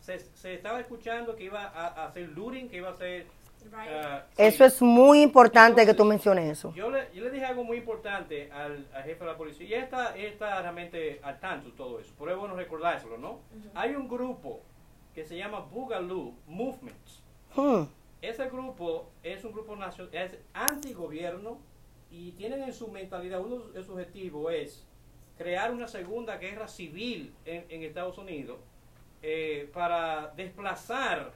[0.00, 3.26] se, se estaba escuchando que iba a, hacer looting, que iba a hacer...
[3.66, 6.72] Uh, eso es muy importante que tú menciones eso.
[6.74, 9.82] Yo le, yo le dije algo muy importante al, jefe de la policía y él
[9.82, 12.14] está, está realmente al tanto de todo eso.
[12.16, 13.40] Por eso es bueno recordárselo, ¿no?
[13.74, 14.60] Hay un grupo
[15.16, 17.24] que se llama Boogaloo Movements.
[17.56, 17.84] Hmm.
[18.22, 21.58] Ese grupo es un grupo nacional, es antigobierno
[22.10, 24.86] y tienen en su mentalidad, uno de sus objetivos es
[25.36, 28.58] crear una segunda guerra civil en, Estados Unidos
[29.22, 31.32] eh, para desplazar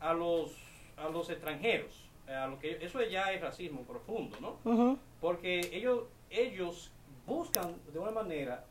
[0.00, 0.52] a los,
[0.96, 2.08] a los extranjeros.
[2.28, 4.98] Eh, a lo que, eso ya es racismo profundo, ¿no?
[5.20, 6.90] Porque ellos, ellos
[7.24, 8.64] buscan de una manera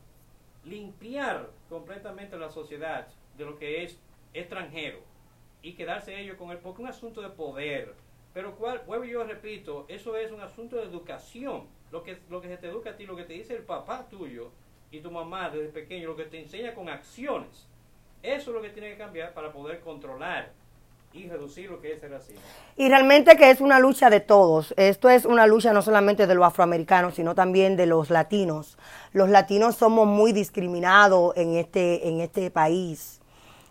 [0.66, 3.08] limpiar completamente la sociedad
[3.38, 4.00] de lo que es
[4.34, 5.00] extranjero
[5.62, 7.94] y quedarse ellos con él, porque es un asunto de poder.
[8.34, 11.68] Pero cual, vuelvo yo repito, eso es un asunto de educación.
[11.92, 14.08] Lo que, lo que se te educa a ti, lo que te dice el papá
[14.10, 14.52] tuyo,
[14.92, 17.68] y tu mamá desde pequeño lo que te enseña con acciones.
[18.24, 20.52] Eso es lo que tiene que cambiar para poder controlar
[21.14, 22.42] y reducir lo que es el racismo.
[22.76, 24.74] Y realmente que es una lucha de todos.
[24.78, 28.78] Esto es una lucha no solamente de los afroamericanos, sino también de los latinos.
[29.14, 33.22] Los latinos somos muy discriminados en este, en este país.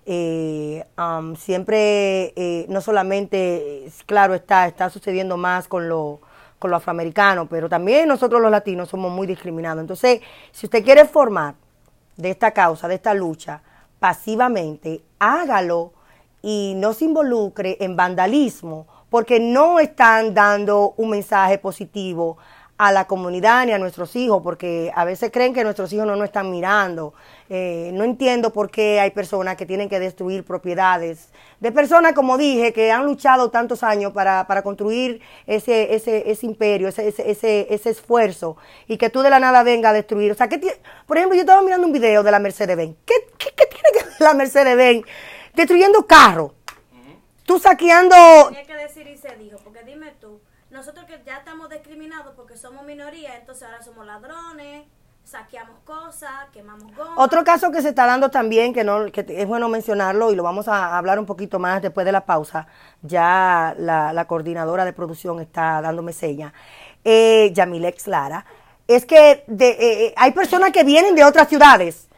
[0.06, 6.20] Eh, um, siempre, eh, no solamente, claro está, está sucediendo más con lo
[6.70, 9.80] los afroamericanos, pero también nosotros los latinos somos muy discriminados.
[9.80, 10.20] Entonces,
[10.52, 11.54] si usted quiere formar
[12.16, 13.62] de esta causa, de esta lucha,
[13.98, 15.92] pasivamente, hágalo
[16.42, 22.36] y no se involucre en vandalismo, porque no están dando un mensaje positivo
[22.76, 26.16] a la comunidad ni a nuestros hijos, porque a veces creen que nuestros hijos no
[26.16, 27.14] nos están mirando.
[27.48, 31.28] Eh, no entiendo por qué hay personas que tienen que destruir propiedades
[31.60, 36.46] de personas, como dije, que han luchado tantos años para, para construir ese, ese, ese
[36.46, 38.56] imperio, ese, ese, ese, esfuerzo,
[38.86, 40.32] y que tú de la nada venga a destruir.
[40.32, 40.60] O sea, ¿qué
[41.06, 42.96] por ejemplo, yo estaba mirando un video de la Mercedes-Benz.
[43.04, 45.06] ¿Qué, qué, tiene que ver la Mercedes-Benz
[45.54, 46.52] destruyendo carros?
[47.44, 48.16] Tú saqueando...
[48.48, 49.58] Tenía que decir y se dijo,
[50.74, 54.84] nosotros que ya estamos discriminados porque somos minoría, entonces ahora somos ladrones,
[55.22, 57.14] saqueamos cosas, quemamos gomas.
[57.16, 60.42] Otro caso que se está dando también, que no que es bueno mencionarlo y lo
[60.42, 62.66] vamos a hablar un poquito más después de la pausa,
[63.02, 66.52] ya la, coordinadora de producción está dándome seña,
[67.04, 68.44] eh, Yamilex Lara,
[68.88, 72.08] es que de, eh, eh, hay personas que vienen de otras ciudades.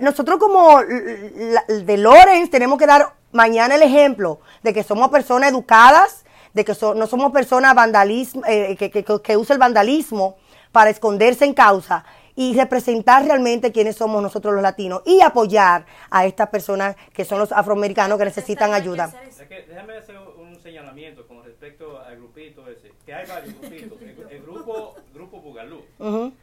[0.00, 6.24] nosotros como de Lorenz tenemos que dar mañana el ejemplo de que somos personas educadas,
[6.52, 10.36] de que no somos personas vandalismo, eh, que, que, que usa el vandalismo
[10.72, 12.04] para esconderse en causa
[12.36, 17.38] y representar realmente quiénes somos nosotros los latinos y apoyar a estas personas que son
[17.38, 19.12] los afroamericanos que necesitan ayuda.
[19.48, 24.00] déjame hacer un señalamiento con respecto al grupito ese, que hay varios grupitos.
[24.30, 25.84] El, grupo, grupo Bugalú.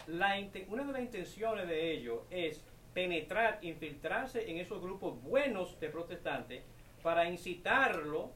[0.08, 0.36] la,
[0.70, 2.62] una de las intenciones de ellos es
[2.94, 6.64] penetrar, infiltrarse en esos grupos buenos de protestantes
[7.02, 8.32] para incitarlo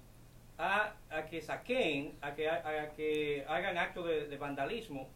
[0.62, 5.10] a, que saquen, a que, a, que hagan actos de, vandalismo.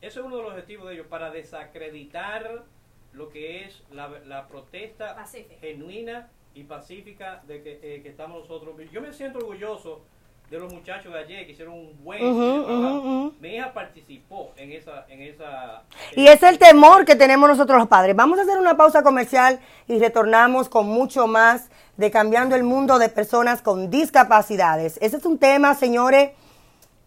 [0.00, 2.64] Eso es uno de los objetivos de ellos, para desacreditar
[3.12, 5.24] lo que es la, protesta
[5.60, 8.76] genuina y pacífica de que, eh, que estamos nosotros.
[8.92, 10.04] Yo me siento orgulloso
[10.50, 13.32] de los muchachos de ayer que hicieron un buen trabajo.
[13.40, 15.84] Mi hija participó en esa, en esa...
[16.16, 18.16] Y es el temor que tenemos nosotros los padres.
[18.16, 22.98] Vamos a hacer una pausa comercial y retornamos con mucho más de cambiando el mundo
[22.98, 24.98] de personas con discapacidades.
[25.00, 26.32] Ese es un tema, señores,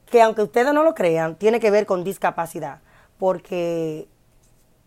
[0.10, 2.80] que aunque ustedes no lo crean, tiene que ver con discapacidad.
[3.20, 4.08] Porque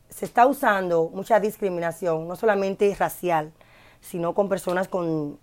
[0.09, 3.53] se está usando mucha discriminación, no solamente racial,
[4.01, 5.39] sino con personas con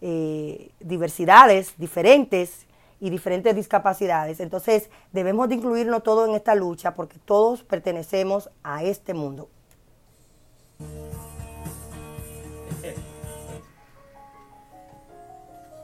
[0.00, 2.66] eh, diversidades diferentes
[3.00, 4.40] y diferentes discapacidades.
[4.40, 9.48] Entonces debemos de incluirnos todos en esta lucha porque todos pertenecemos a este mundo.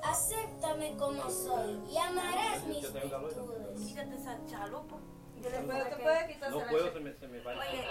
[0.02, 3.86] Acéptame como soy y amarás mis virtudes.
[3.86, 4.96] Quítate esa chalupa.
[5.42, 7.52] Yo le puedo, ¿qué puede quitarse No la puedo, se me, se me va.
[7.52, 7.84] Oye,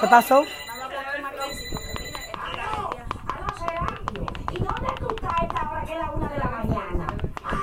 [0.00, 0.34] ¿Qué pasó?
[0.36, 0.48] vamos
[0.80, 4.26] a hablar más clásico, que mira, esta día- Aló, Serapio.
[4.52, 4.99] ¿Y dónde
[5.86, 7.06] tú estás a esta hora que es la una de la mañana?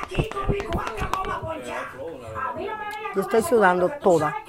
[0.04, 1.78] Aquí con mi cuarto como a ponchar.
[1.78, 4.36] A mí no me vengas Yo estoy sudando toda.
[4.36, 4.44] Ay,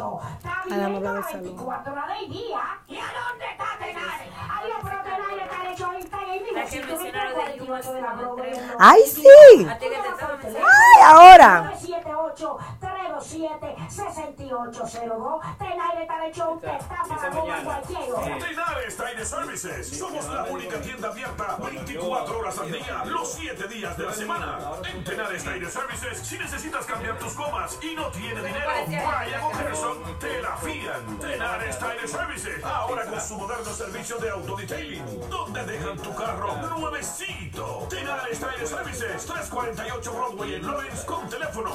[0.00, 1.44] vamos a hablar viviendo de salud.
[1.44, 2.60] 24 horas del día.
[2.88, 4.28] ¿Y a dónde está Tenaire?
[4.58, 5.92] Adiós, pero Tenaire está en el show.
[5.98, 6.58] Está ahí mismo.
[6.58, 8.66] La que Si tú viste mencionaron el de 48 de la Yuma, Broadway, tres.
[8.66, 8.74] no.
[8.78, 9.66] ¡Ay, sí!
[10.56, 11.72] ¡Ay, ahora!
[11.72, 12.58] 978-327-6802.
[12.58, 12.77] Tenaire
[16.02, 16.60] está en el show.
[16.60, 17.64] Te está para como mañana.
[17.64, 18.38] cualquier hora.
[18.38, 19.98] Tenares Tire Services.
[19.98, 24.58] Somos la única tienda abierta 24 horas al día, los 7 días de la semana.
[24.92, 29.50] En Tenares Tire Services, si necesitas cambiar tus gomas y no tiene dinero, Brian o
[29.52, 31.18] Gerson te la fían.
[31.18, 37.86] Tenares Tire Services, ahora con su moderno servicio de autodetailing, donde dejan tu carro nuevecito.
[37.88, 41.70] Tenares Tire Services, 348 Broadway en Lawrence, con teléfono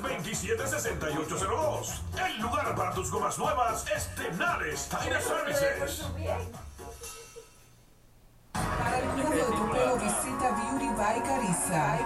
[0.00, 2.00] 978-327-6802.
[2.26, 6.02] El lugar para tus gomas nuevas es Tenares Tire Services.
[8.52, 11.98] Para el cuidado de tu pelo visita Beauty by Carissa.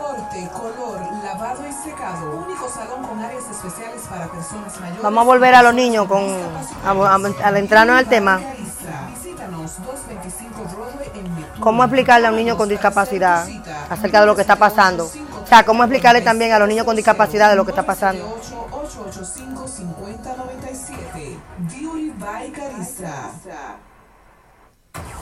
[0.00, 2.44] Corte, color, lavado y secado.
[2.46, 5.02] Único salón con áreas especiales para personas mayores.
[5.02, 6.24] Vamos a volver a los niños con,
[6.84, 7.14] a, a-
[7.48, 8.40] al entrarnos al tema.
[9.14, 11.60] Visítanos 225 Broadway en Methuen.
[11.60, 13.46] ¿Cómo explicarle a un niño con discapacidad
[13.88, 15.08] acerca de lo que está pasando?
[15.48, 18.38] O sea, ¿cómo explicarle también a los niños con discapacidad de lo que está pasando?
[18.70, 21.38] 885-5097.
[21.70, 23.30] Beauty by Carissa.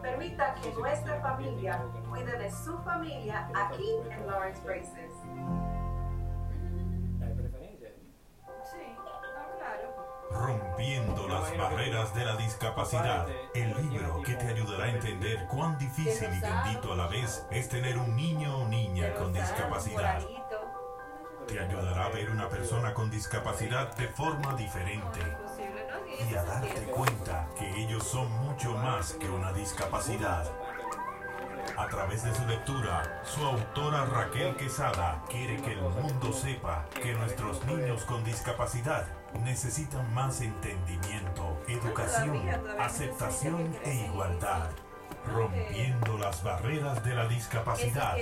[0.03, 5.13] Permita que nuestra familia cuide de su familia aquí en Lawrence Braces.
[10.31, 13.27] Rompiendo las barreras de la discapacidad.
[13.53, 17.69] El libro que te ayudará a entender cuán difícil y bendito a la vez es
[17.69, 20.23] tener un niño o niña con discapacidad.
[21.49, 25.21] Te ayudará a ver una persona con discapacidad de forma diferente
[26.31, 30.49] y a darte cuenta que ellos son mucho más que una discapacidad.
[31.77, 37.15] A través de su lectura, su autora Raquel Quesada quiere que el mundo sepa que
[37.15, 39.07] nuestros niños con discapacidad
[39.45, 42.41] necesitan más entendimiento, educación,
[42.79, 44.71] aceptación e igualdad.
[45.27, 48.17] Rompiendo las barreras de la discapacidad.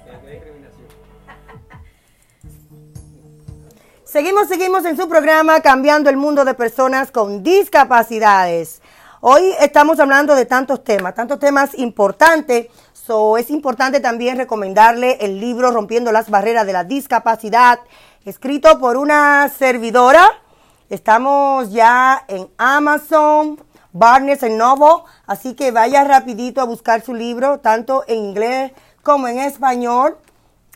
[4.04, 8.82] Seguimos, seguimos en su programa Cambiando el Mundo de Personas con Discapacidades.
[9.22, 12.68] Hoy estamos hablando de tantos temas, tantos temas importantes.
[12.94, 17.80] So, es importante también recomendarle el libro Rompiendo las Barreras de la Discapacidad,
[18.26, 20.43] escrito por una servidora.
[20.90, 23.60] Estamos ya en Amazon,
[23.94, 28.72] Barnes Noble, así que vaya rapidito a buscar su libro, tanto en inglés
[29.02, 30.18] como en español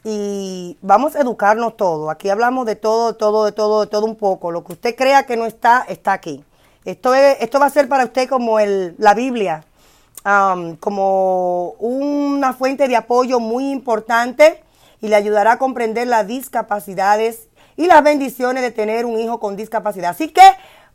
[0.03, 2.09] y vamos a educarnos todo.
[2.09, 4.51] Aquí hablamos de todo, todo, de todo, de todo un poco.
[4.51, 6.43] Lo que usted crea que no está, está aquí.
[6.85, 9.65] Esto, es, esto va a ser para usted como el, la Biblia,
[10.25, 14.63] um, como una fuente de apoyo muy importante
[15.01, 17.46] y le ayudará a comprender las discapacidades
[17.77, 20.09] y las bendiciones de tener un hijo con discapacidad.
[20.09, 20.41] Así que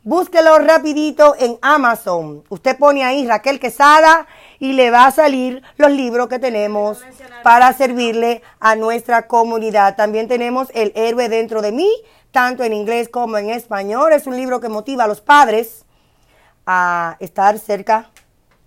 [0.03, 2.43] búsquelo rapidito en Amazon.
[2.49, 4.27] Usted pone ahí Raquel Quesada
[4.59, 7.01] y le va a salir los libros que tenemos
[7.41, 9.95] para servirle a nuestra comunidad.
[9.95, 11.89] También tenemos El héroe dentro de mí,
[12.31, 14.13] tanto en inglés como en español.
[14.13, 15.85] Es un libro que motiva a los padres
[16.65, 18.11] a estar cerca,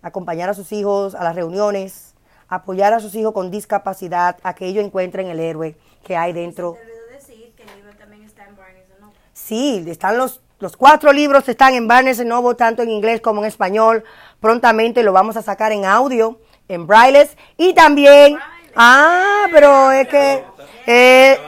[0.02, 2.14] acompañar a sus hijos a las reuniones,
[2.48, 6.74] apoyar a sus hijos con discapacidad, a que ellos encuentren el héroe que hay dentro.
[6.74, 9.12] Te olvidó decir que el libro también está en Barnes ¿no?
[9.46, 13.46] Sí, están los, los cuatro libros, están en Barnes Noble, tanto en inglés como en
[13.46, 14.02] español.
[14.40, 18.36] Prontamente lo vamos a sacar en audio, en brailles y también...
[18.74, 20.44] Ah, pero es que...
[20.86, 21.38] eh,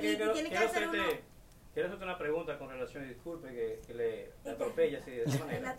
[0.00, 1.22] quiero, quiero hacerte,
[1.72, 5.22] quiero hacerte una pregunta con relación, y disculpe que, que le, le atropelle así de
[5.22, 5.76] esa manera.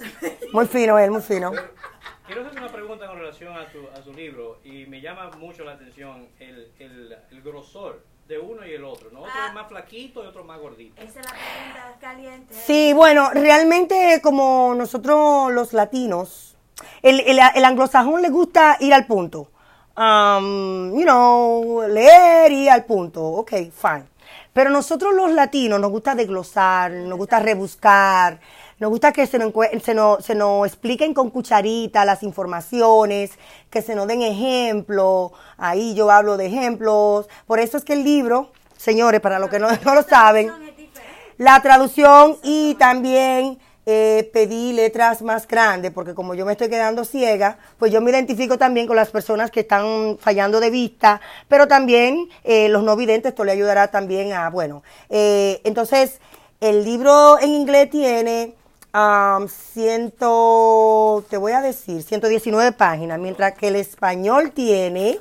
[0.54, 1.52] muy fino él, muy fino.
[2.26, 5.66] Quiero hacerte una pregunta con relación a tu, a su libro y me llama mucho
[5.66, 9.22] la atención el, el, el grosor de uno y el otro, ¿no?
[9.22, 11.00] Otro es más flaquito y otro más gordito.
[11.02, 12.56] Esa es la pregunta caliente.
[12.56, 16.58] Sí, bueno, realmente como nosotros los latinos,
[17.02, 19.52] el, el, el anglosajón le gusta ir al punto.
[19.98, 23.24] Um, you know, leer y al punto.
[23.24, 24.06] Ok, fine.
[24.52, 28.40] Pero nosotros los latinos nos gusta desglosar, nos gusta rebuscar,
[28.80, 33.32] nos gusta que se nos, se nos, se nos expliquen con cucharita las informaciones,
[33.70, 35.32] que se nos den ejemplos.
[35.58, 37.28] Ahí yo hablo de ejemplos.
[37.48, 40.52] Por eso es que el libro, señores, para los que no, no lo saben,
[41.38, 47.06] la traducción y también eh, pedí letras más grandes, porque como yo me estoy quedando
[47.06, 51.68] ciega, pues yo me identifico también con las personas que están fallando de vista, pero
[51.68, 56.20] también eh, los no videntes, esto le ayudará también a, bueno, eh, entonces
[56.62, 58.56] el libro en inglés tiene
[58.96, 65.20] um, ciento, te voy a decir, 119 páginas, mientras que el español tiene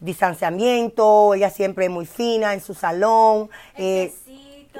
[0.00, 4.12] distanciamiento, ella siempre muy fina en su salón, eh,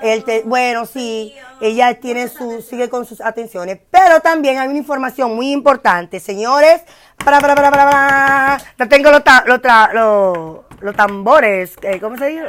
[0.03, 4.77] el te- bueno, sí, ella tiene su, sigue con sus atenciones, pero también hay una
[4.77, 6.83] información muy importante, señores,
[7.25, 11.99] para, para, para, para, para, no tengo los, ta- los, tra- los, los tambores, eh,
[11.99, 12.45] ¿cómo se dice?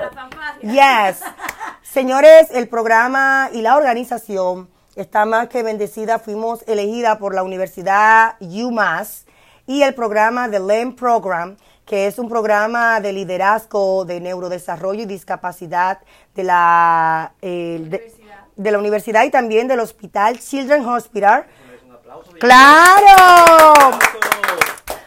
[0.61, 1.21] Yes.
[1.83, 8.35] Señores, el programa y la organización está más que bendecida, fuimos elegida por la Universidad
[8.41, 9.25] UMass
[9.65, 11.55] y el programa The LEM Program,
[11.87, 15.99] que es un programa de liderazgo de neurodesarrollo y discapacidad
[16.35, 18.13] de la, eh, de,
[18.57, 21.45] de la universidad y también del hospital Children's Hospital.
[22.39, 23.97] ¡Claro!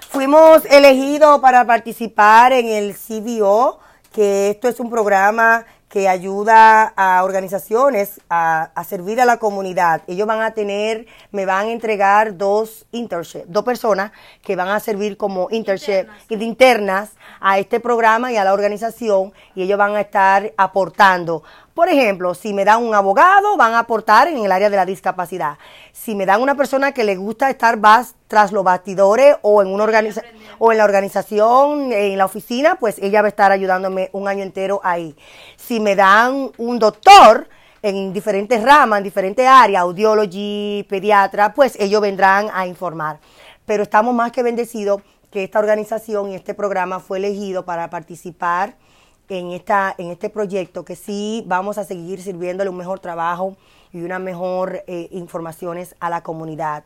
[0.09, 3.79] Fuimos elegidos para participar en el CBO,
[4.13, 10.03] que esto es un programa que ayuda a organizaciones a, a servir a la comunidad.
[10.07, 14.79] Ellos van a tener, me van a entregar dos internships, dos personas que van a
[14.79, 17.11] servir como internship de internas
[17.41, 21.43] a este programa y a la organización y ellos van a estar aportando.
[21.75, 24.85] Por ejemplo, si me dan un abogado, van a aportar en el área de la
[24.85, 25.57] discapacidad.
[25.93, 29.69] Si me dan una persona que le gusta estar más tras los bastidores o en
[29.69, 30.23] una organiza
[30.59, 34.43] o en la organización, en la oficina, pues ella va a estar ayudándome un año
[34.43, 35.17] entero ahí.
[35.57, 37.49] Si me dan un doctor
[37.83, 43.21] en diferentes ramas, en diferentes áreas, audiology, pediatra, pues ellos vendrán a informar.
[43.65, 48.75] Pero estamos más que bendecidos que esta organización y este programa fue elegido para participar
[49.31, 53.57] en, esta, en este proyecto, que sí vamos a seguir sirviéndole un mejor trabajo
[53.93, 56.85] y una mejor eh, informaciones a la comunidad.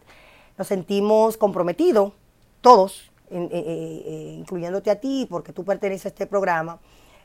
[0.57, 2.13] Nos sentimos comprometidos,
[2.61, 6.79] todos, en- eh, eh, eh, incluyéndote a ti, porque tú perteneces a este programa,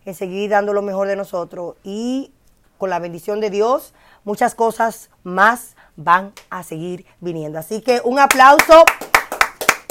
[0.06, 2.32] en seguir dando lo mejor de nosotros y
[2.78, 3.94] con la bendición de Dios,
[4.24, 7.60] muchas cosas más van a seguir viniendo.
[7.60, 8.86] Así que un aplauso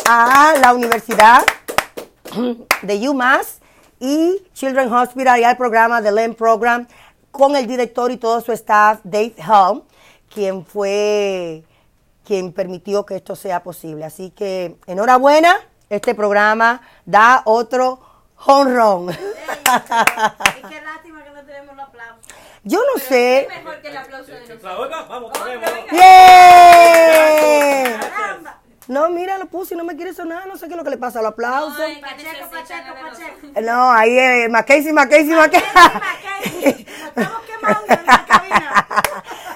[0.08, 1.42] a la Universidad
[2.82, 3.60] de UMass
[4.00, 6.86] y Children's Hospital y al programa The LEM Program
[7.30, 9.82] con el director y todo su staff, Dave Helm,
[10.32, 11.62] quien fue
[12.24, 14.04] quien permitió que esto sea posible.
[14.04, 15.56] Así que enhorabuena,
[15.88, 18.00] este programa da otro
[18.44, 19.10] home run.
[19.68, 22.26] Y qué lástima que no tenemos los aplausos.
[22.64, 23.42] Yo no sé.
[23.42, 24.62] Es mejor que el aplauso de nosotros.
[24.62, 25.70] Vamos, vamos, ponemos.
[25.92, 27.18] ¡Yeah!
[28.88, 30.90] No, mira, lo puse y no me quiere sonar, no sé qué es lo que
[30.90, 31.80] le pasa al aplauso.
[31.80, 33.60] Ay, Pacheco, Pacheco, Pacheco.
[33.60, 35.68] No, ahí es Mackenzie, Mackenzie, Mackenzie.
[35.74, 38.86] Mackenzie, nos estamos quemando en la cabina.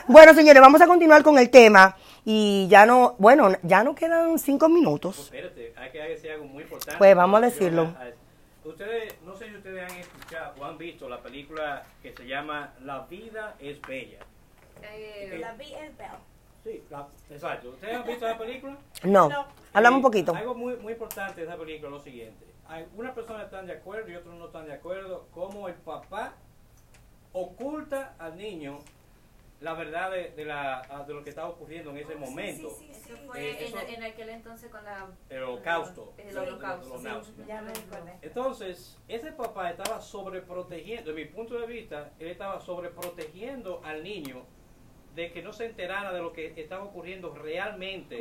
[0.09, 1.97] Bueno, señores, vamos a continuar con el tema.
[2.24, 5.18] Y ya no, bueno, ya no quedan cinco minutos.
[5.18, 6.99] Espérate, hay que decir algo muy importante.
[6.99, 7.95] Pues vamos a decirlo.
[8.64, 12.74] Ustedes, no sé si ustedes han escuchado o han visto la película que se llama
[12.83, 14.18] La vida es bella.
[14.83, 16.11] Eh, La vi el bell.
[16.65, 17.71] Sí, la- exacto.
[17.71, 18.77] ¿Ustedes han visto la película?
[19.05, 19.29] No,
[19.73, 20.35] hablamos un Sí, poquito.
[20.35, 22.47] Algo muy, muy importante de esa película es lo siguiente.
[22.69, 25.27] Hay, una persona están de acuerdo y otros no están de acuerdo.
[25.33, 26.35] Cómo el papá
[27.33, 28.79] oculta al niño
[29.61, 32.67] la verdad de, de la, de lo que está ocurriendo en ese momento.
[32.69, 35.07] Eso Eh, fue eso- en, en aquel entonces con la...
[35.31, 36.13] El holocausto.
[36.19, 37.07] El Sí, holocausto, el sí.
[37.07, 37.43] holocausto.
[37.47, 37.73] Ya me.
[38.23, 44.43] Entonces, ese papá estaba sobreprotegiendo, de mi punto de vista, él estaba sobreprotegiendo al niño
[45.15, 48.19] de que no se enterara de lo que estaba ocurriendo realmente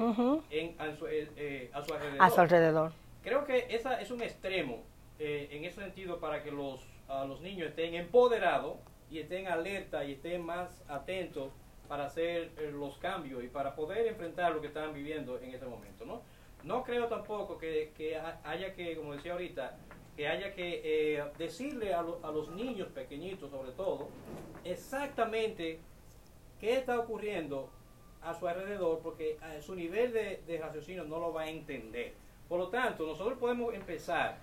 [0.50, 2.22] en, a, su, eh, eh, a su alrededor.
[2.22, 2.92] A su alrededor.
[3.24, 4.84] Creo que esa es un extremo
[5.20, 8.78] eh, en ese sentido para que los, a los niños estén empoderados
[9.10, 11.52] y estén alerta y estén más atentos
[11.88, 15.66] para hacer eh, los cambios y para poder enfrentar lo que están viviendo en ese
[15.66, 16.22] momento, ¿no?
[16.64, 19.78] No creo tampoco que, que ha- haya que, como decía ahorita,
[20.16, 20.82] que haya que
[21.18, 24.08] eh, decirle a, lo- a los niños pequeñitos sobre todo
[24.64, 25.80] exactamente
[26.62, 27.70] qué está ocurriendo
[28.22, 32.14] a su alrededor porque eh, su nivel de, de raciocinio no lo va a entender.
[32.48, 34.38] Por lo tanto, nosotros podemos empezar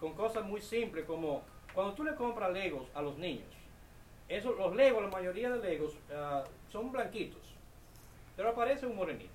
[0.00, 1.42] con cosas muy simples como
[1.74, 3.46] cuando tú le compras Legos a los niños,
[4.28, 7.54] eso, los Legos, la mayoría de Legos ah, son blanquitos,
[8.36, 9.30] pero aparece un morenito.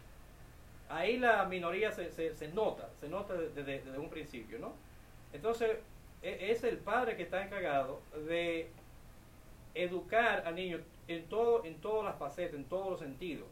[0.89, 4.73] Ahí la minoría se, se, se nota, se nota desde, desde un principio, ¿no?
[5.31, 5.77] Entonces,
[6.21, 8.69] e- es el padre que está encargado de
[9.73, 13.47] educar al niño en todo en todas las facetas, en todos los sentidos.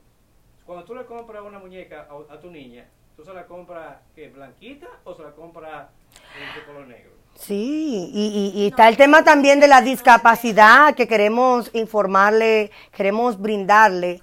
[0.65, 2.85] Cuando tú le compras una muñeca a, a tu niña,
[3.15, 5.87] ¿tú se la compras que blanquita o se la compras
[6.57, 7.11] de color negro?
[7.35, 13.39] Sí, y, y- y está el tema también de la discapacidad que queremos informarle, queremos
[13.39, 14.21] brindarle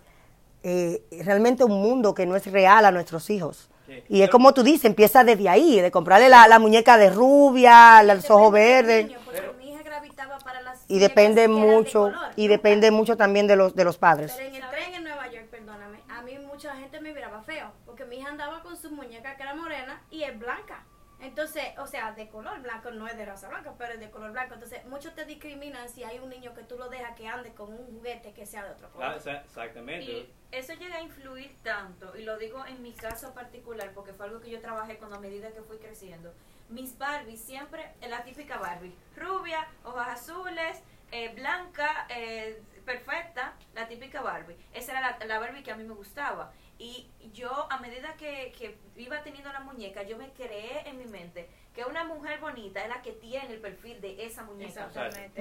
[0.63, 3.69] eh, realmente un mundo que no es real a nuestros hijos.
[3.87, 4.03] Sí.
[4.09, 8.03] Y es como tú dices, empieza desde ahí, de comprarle la, la muñeca de rubia,
[8.03, 9.07] los ojos verdes.
[9.07, 13.57] niño, porque mi hija gravitaba para las Y depende mucho, y depende mucho también de
[13.57, 14.33] los, de los padres.
[14.37, 17.71] Pero en el tren en Nueva York, perdóname, a mí mucha gente me miraba feo,
[17.85, 20.85] porque mi hija andaba con su muñeca que era morena y es blanca.
[21.21, 24.31] Entonces, o sea, de color blanco, no es de raza blanca, pero es de color
[24.31, 24.55] blanco.
[24.55, 27.73] Entonces, muchos te discriminan si hay un niño que tú lo dejas que ande con
[27.73, 29.17] un juguete que sea de otro Ah, color.
[29.19, 30.05] exa- exactamente.
[30.07, 34.27] Y eso llega a influir tanto, y lo digo en mi caso particular, porque fue
[34.27, 36.33] algo que yo trabajé con a medida que fui creciendo.
[36.69, 43.89] Mis Barbies siempre, es la típica Barbie, rubia, hojas azules, eh, blanca, eh, perfecta, la
[43.89, 44.57] típica Barbie.
[44.73, 46.53] Esa era la, la Barbie que a mí me gustaba.
[46.79, 51.07] Y yo, a medida que, que iba teniendo la muñeca, yo me creé en mi
[51.07, 54.87] mente que una mujer bonita es la que tiene el perfil de esa muñeca.
[54.87, 55.41] Exactamente.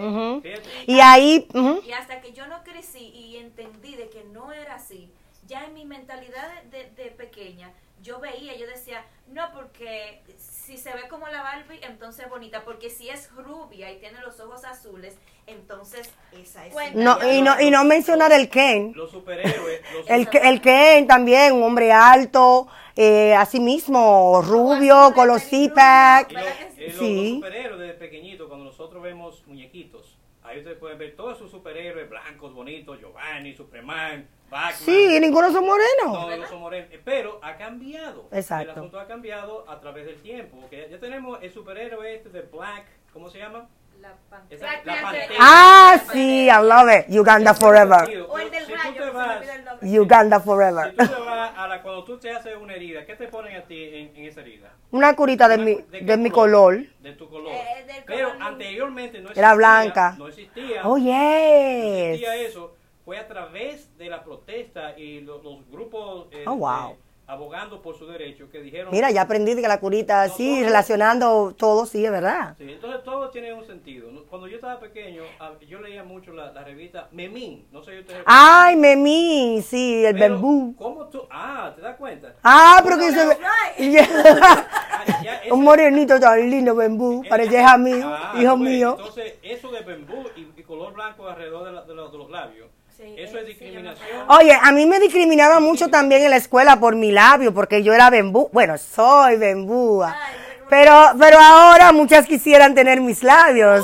[0.88, 1.48] Y ahí.
[1.86, 5.12] Y hasta que yo no crecí y entendí de que no era así,
[5.48, 7.72] ya en mi mentalidad de, de- de pequeña,
[8.04, 12.64] yo veía, yo decía, no, porque si se ve como la Barbie, entonces es bonita,
[12.64, 15.18] porque si es rubia y tiene los ojos azules,
[15.48, 16.76] entonces esa es.
[16.96, 18.94] No, y, no, y no mencionar el Ken.
[18.96, 19.82] Los superhéroes.
[19.94, 25.70] Los El, el Ken también, un hombre alto, eh, así mismo, rubio, con los Y
[25.70, 26.32] CPAC.
[26.34, 27.16] los, eh, los- Sí.
[27.16, 32.10] los superhéroes desde pequeñitos, cuando nosotros vemos muñequitos, Ahí ustedes pueden ver todos sus superhéroes
[32.10, 34.30] blancos, bonitos, Giovanni, Superman,
[34.78, 35.88] Sí, ninguno son morenos.
[36.38, 36.90] Todos son morenos.
[37.04, 38.28] Pero ha cambiado.
[38.32, 38.64] Exacto.
[38.72, 40.58] El asunto ha cambiado a través del tiempo.
[40.62, 43.68] porque ya tenemos el superhéroe este de Black, ¿cómo se llama?
[44.00, 45.36] La Black la pantera.
[45.40, 47.16] Ah, sí, I love it.
[47.20, 48.26] Uganda forever.
[48.30, 49.42] O el del Si rayo, te vas-
[49.82, 50.00] el.
[50.00, 50.96] Uganda Si forever.
[50.96, 53.62] tú te vas a la, cuando tú te haces una herida, ¿qué te ponen a
[53.64, 54.72] ti en, en esa herida?
[54.92, 56.78] Una curita de Una- mi, qué de mi color.
[57.00, 57.52] De tu color.
[57.52, 58.44] Eh, del Pero color.
[58.48, 59.42] anteriormente no existía.
[59.44, 60.16] Era blanca.
[60.18, 60.82] No existía.
[60.88, 62.06] Oh, no yes.
[62.14, 62.76] existía eso.
[63.04, 66.92] Fue a través de la protesta y lo- los, grupos eh, Oh, wow.
[66.92, 66.96] eh,
[67.30, 68.90] abogando por su derecho que dijeron.
[68.92, 72.56] Mira, ya aprendí que la curita, sí, Nosotros- relacionando todo, sí, es verdad.
[72.58, 74.10] Sí, entonces todo tiene un sentido.
[74.12, 74.24] ¿no?
[74.24, 75.24] Cuando yo estaba pequeño,
[75.68, 77.66] yo leía mucho la, la revista Memín.
[77.72, 78.24] No sé si ustedes.
[78.26, 80.76] Ay, Memín, sí, el Pero, bambú.
[80.78, 81.24] ¿Cómo tú?
[81.30, 82.34] Ah, ¿te das cuenta?
[82.44, 83.08] Ah, pero que
[83.78, 87.24] ese- Un morenito tan lindo, bambú.
[87.30, 88.96] Parece hija mío, Ah, hijo pues, mío.
[88.98, 92.30] Entonces, eso de bambú y, y color blanco alrededor de, la- de los- de los
[92.30, 94.30] labios, Sí, eso es discriminación.
[94.30, 97.92] Oye, a mí me discriminaban mucho también en la escuela por mi labio, porque yo
[97.94, 98.50] era bembú.
[98.54, 100.16] Bueno, soy bembúa.
[100.70, 103.84] Pero, pero ahora muchas quisieran tener mis labios.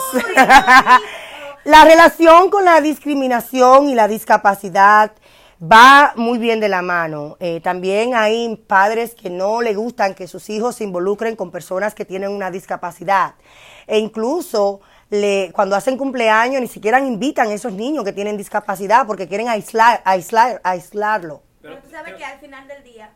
[1.63, 5.13] la relación con la discriminación y la discapacidad
[5.59, 7.35] va muy bien de la mano.
[7.39, 11.95] Eh, también hay padres que no le gustan que sus hijos se involucren con personas
[11.95, 13.33] que tienen una discapacidad.
[13.87, 14.81] E incluso
[15.13, 19.47] le, cuando hacen cumpleaños ni siquiera invitan a esos niños que tienen discapacidad porque quieren
[19.47, 21.43] aislar, aislar, aislarlo.
[21.61, 23.13] Pero tú sabes que al final del día,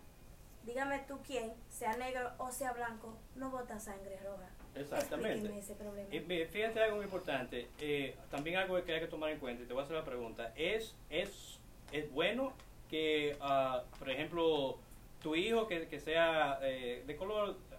[0.64, 4.48] dígame tú quién, sea negro o sea blanco, no bota sangre roja.
[4.76, 5.58] Exactamente.
[5.58, 6.14] Ese problema.
[6.14, 9.64] Y mire, fíjate algo muy importante, eh, también algo que hay que tomar en cuenta,
[9.64, 11.60] y te voy a hacer la pregunta, ¿es, es,
[11.92, 12.54] es bueno
[12.92, 14.78] que, ah, por ejemplo,
[15.24, 17.76] tu hijo que, que sea eh, de color ah,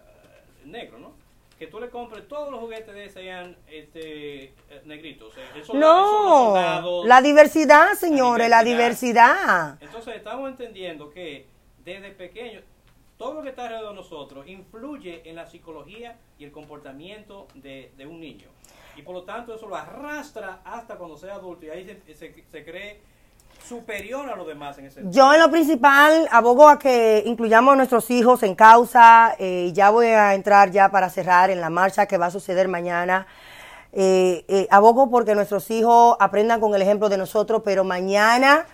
[0.65, 1.28] negro, ¿no?
[1.59, 4.53] Que tú le compres todos los juguetes de sean este, eh,
[4.85, 5.33] negritos.
[5.73, 6.53] No,
[7.05, 9.77] la diversidad, señores, la diversidad.
[9.81, 11.47] Entonces estamos entendiendo que
[11.83, 12.61] desde pequeño
[13.17, 17.91] todo lo que está alrededor de nosotros influye en la psicología y el comportamiento de,
[17.97, 18.47] de un niño.
[18.95, 22.43] Y por lo tanto eso lo arrastra hasta cuando sea adulto y ahí se, se-
[22.49, 23.01] se cree
[23.67, 27.75] superior a los demás en ese Yo en lo principal abogo a que incluyamos a
[27.77, 29.35] nuestros hijos en causa.
[29.39, 32.67] eh, ya voy a entrar ya para cerrar en la marcha que va a suceder
[32.67, 33.27] mañana.
[33.91, 38.65] Eh, eh, abogo porque nuestros hijos aprendan con el ejemplo de nosotros, pero mañana,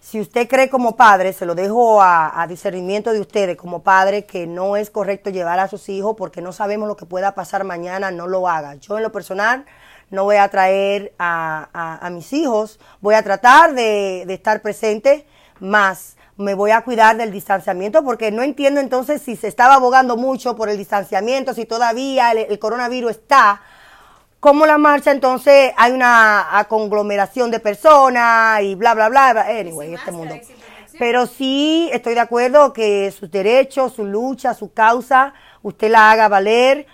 [0.00, 4.26] si usted cree como padre, se lo dejo a, a discernimiento de ustedes como padre,
[4.26, 7.64] que no es correcto llevar a sus hijos porque no sabemos lo que pueda pasar
[7.64, 8.74] mañana, no lo haga.
[8.74, 9.64] Yo en lo personal
[10.10, 14.62] no voy a traer a, a- a mis hijos, voy a tratar de, de estar
[14.62, 15.26] presente
[15.60, 16.16] más.
[16.36, 20.54] Me voy a cuidar del distanciamiento porque no entiendo entonces si se estaba abogando mucho
[20.54, 23.62] por el distanciamiento, si todavía el, el coronavirus está,
[24.38, 29.46] como la marcha entonces hay una conglomeración de personas y bla, bla, bla, bla.
[29.48, 30.34] anyway, este mundo.
[30.98, 36.28] Pero sí estoy de acuerdo que sus derechos, su lucha, su causa, usted la haga
[36.28, 36.86] valer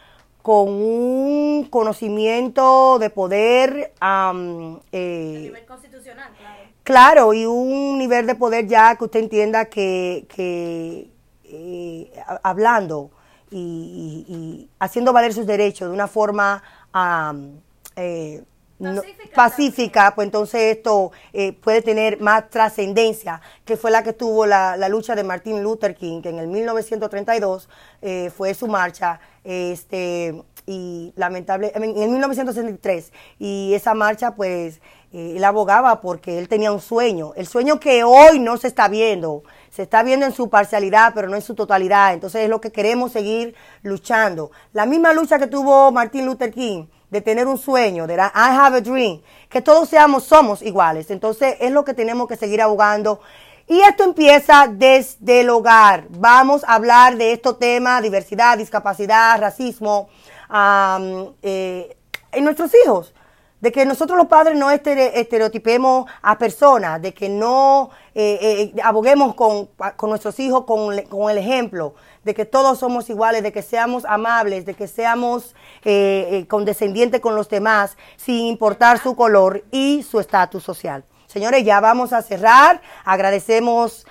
[0.42, 6.62] con un conocimiento de poder, am, eh, nivel constitucional, claro.
[6.82, 11.08] claro, y un nivel de poder ya que usted entienda que, que
[11.44, 13.10] eh, ha- hablando
[13.50, 16.62] y, y- y haciendo valer sus derechos de una forma
[16.92, 17.60] am,
[17.96, 18.42] eh,
[18.82, 19.02] no-
[19.34, 24.76] pacífica, pues entonces esto eh, puede tener más trascendencia, que fue la que tuvo la,
[24.76, 27.68] la lucha de Martin Luther King, que en el 1932
[28.02, 34.80] eh, fue su marcha, este y lamentable, en el 1963, y esa marcha pues
[35.12, 38.86] eh, él abogaba porque él tenía un sueño, el sueño que hoy no se está
[38.86, 42.60] viendo, se está viendo en su parcialidad, pero no en su totalidad, entonces es lo
[42.60, 44.52] que queremos seguir luchando.
[44.72, 48.78] La misma lucha que tuvo Martin Luther King, de tener un sueño, de I have
[48.78, 51.10] a dream, que todos seamos, somos iguales.
[51.10, 53.20] Entonces es lo que tenemos que seguir abogando.
[53.68, 56.04] Y esto empieza desde el hogar.
[56.08, 60.08] Vamos a hablar de estos temas, diversidad, discapacidad, racismo,
[60.48, 61.96] am, eh,
[62.32, 63.12] en nuestros hijos.
[63.60, 68.80] De que nosotros los padres no estere- estereotipemos a personas, de que no eh, eh,
[68.82, 71.94] aboguemos con, con nuestros hijos con, con el ejemplo,
[72.24, 75.54] de que todos somos iguales, de que seamos amables, de que seamos
[75.84, 81.04] eh, eh, condescendientes con los demás, sin importar su color y su estatus social.
[81.26, 82.82] Señores, ya vamos a cerrar.
[83.04, 84.06] Agradecemos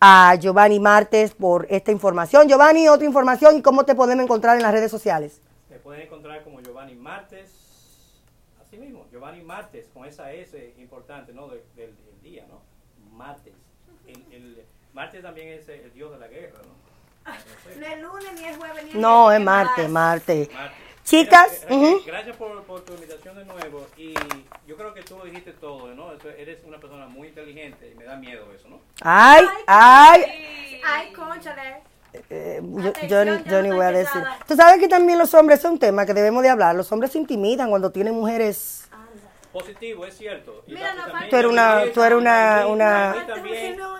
[0.00, 2.48] a Giovanni Martes por esta información.
[2.48, 5.40] Giovanni, otra información y cómo te podemos encontrar en las redes sociales.
[5.70, 7.50] Me pueden encontrar como Giovanni Martes,
[8.60, 11.48] así mismo, Giovanni Martes, con esa S importante, ¿no?
[11.48, 12.60] Del, día, ¿no?
[13.16, 13.54] Martes.
[14.06, 16.73] El, Martes también es el dios de la guerra, ¿no?
[17.24, 19.90] No es lunes, ni es jueves, ni es No, es ¿qué Marte, más?
[19.90, 20.48] Marte.
[20.52, 20.78] Martes.
[21.04, 23.86] Chicas, Mira, gracias por, por tu invitación de nuevo.
[23.96, 24.14] Y
[24.66, 26.12] yo creo que tú lo dijiste todo, ¿no?
[26.38, 28.80] Eres una persona muy inteligente y me da miedo eso, ¿no?
[29.02, 31.82] ay, ay, Ay, conchale.
[32.30, 34.22] Eh, yo, Atención, yo, ni- yo voy a decir.
[34.46, 36.74] Tú sabes que también los hombres es un tema que debemos de hablar.
[36.74, 38.88] Los hombres se intimidan cuando tienen mujeres.
[39.52, 40.64] Positivo, es cierto.
[40.66, 43.14] Y Mira, ta- no también Tú eres una- tú eres una- una-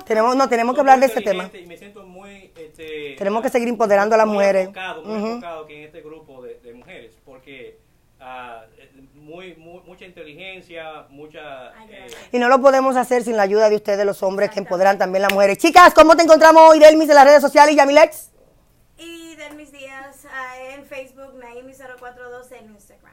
[0.04, 1.50] Tenemos, no, tenemos que hablar de ese tema.
[1.54, 2.43] Y me siento muy,
[2.82, 4.62] este, Tenemos que seguir empoderando a las muy mujeres.
[4.66, 7.78] enfocado, muy enfocado que en este grupo de, de mujeres, porque
[8.20, 11.68] ah, eh, muy, muy- mucha inteligencia, mucha...
[11.90, 14.98] eh, Y no lo podemos hacer sin la ayuda de ustedes, los hombres, que empoderan
[14.98, 15.58] también a las mujeres.
[15.58, 18.30] Chicas, ¿cómo te encontramos hoy, Delmis, en las redes sociales y Yamilex?
[18.96, 23.03] Y de mis días ah, en Facebook, Naimi042 en Instagram.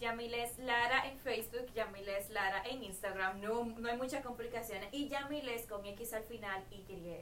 [0.00, 3.40] Yamiles Lara en Facebook, Yamiles Lara en Instagram.
[3.40, 4.88] No, no hay muchas complicaciones.
[4.92, 7.16] Y Yamiles con X al final y Y.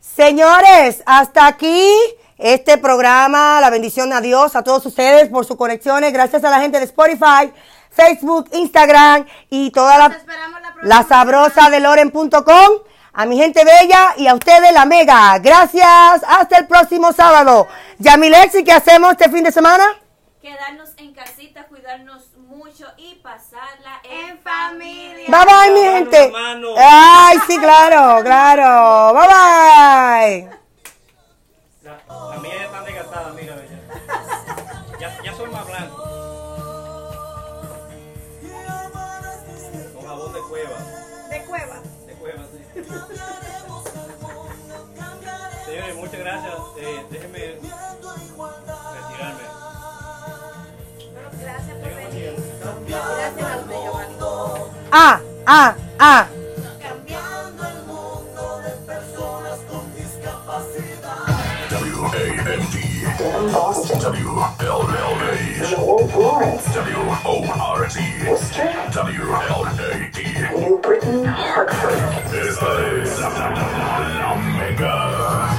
[0.00, 1.86] Señores, hasta aquí
[2.38, 3.60] este programa.
[3.60, 6.12] La bendición a Dios, a todos ustedes por sus conexiones.
[6.12, 7.52] Gracias a la gente de Spotify,
[7.90, 10.18] Facebook, Instagram y toda la,
[10.82, 12.78] la sabrosa de Loren.com.
[13.12, 15.38] A mi gente bella y a ustedes la mega.
[15.38, 16.22] Gracias.
[16.26, 17.68] Hasta el próximo sábado.
[17.98, 19.84] Yamilex, ¿y qué hacemos este fin de semana?
[20.44, 25.26] Quedarnos en casita, cuidarnos mucho y pasarla en, En familia.
[25.26, 26.32] Bye bye, mi gente.
[26.76, 29.14] Ay, sí, claro, claro.
[29.14, 30.50] Bye bye.
[31.82, 33.78] La, la mía ya está desgastada, mira, bella.
[35.00, 35.96] Ya, ya soy más blanco.
[39.94, 40.78] Con jabón de cueva.
[41.30, 41.80] De cueva.
[42.06, 42.58] De cueva, sí.
[45.64, 46.54] Señores, muchas gracias.
[54.96, 56.22] Ah, ah, ah.
[61.68, 62.76] W-A-N-D
[63.98, 65.34] W-L-L-A
[66.78, 67.98] W-O-R-T
[68.94, 70.18] W-L-A-D
[70.60, 75.50] New Britain, Hartford Esta es La Mega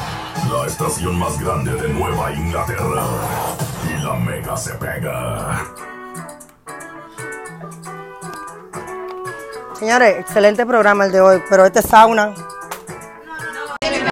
[0.50, 3.04] La estación más grande de Nueva Inglaterra.
[3.84, 5.60] Y la Mega se pega
[9.78, 12.34] Señores, excelente programa el de hoy, pero este sauna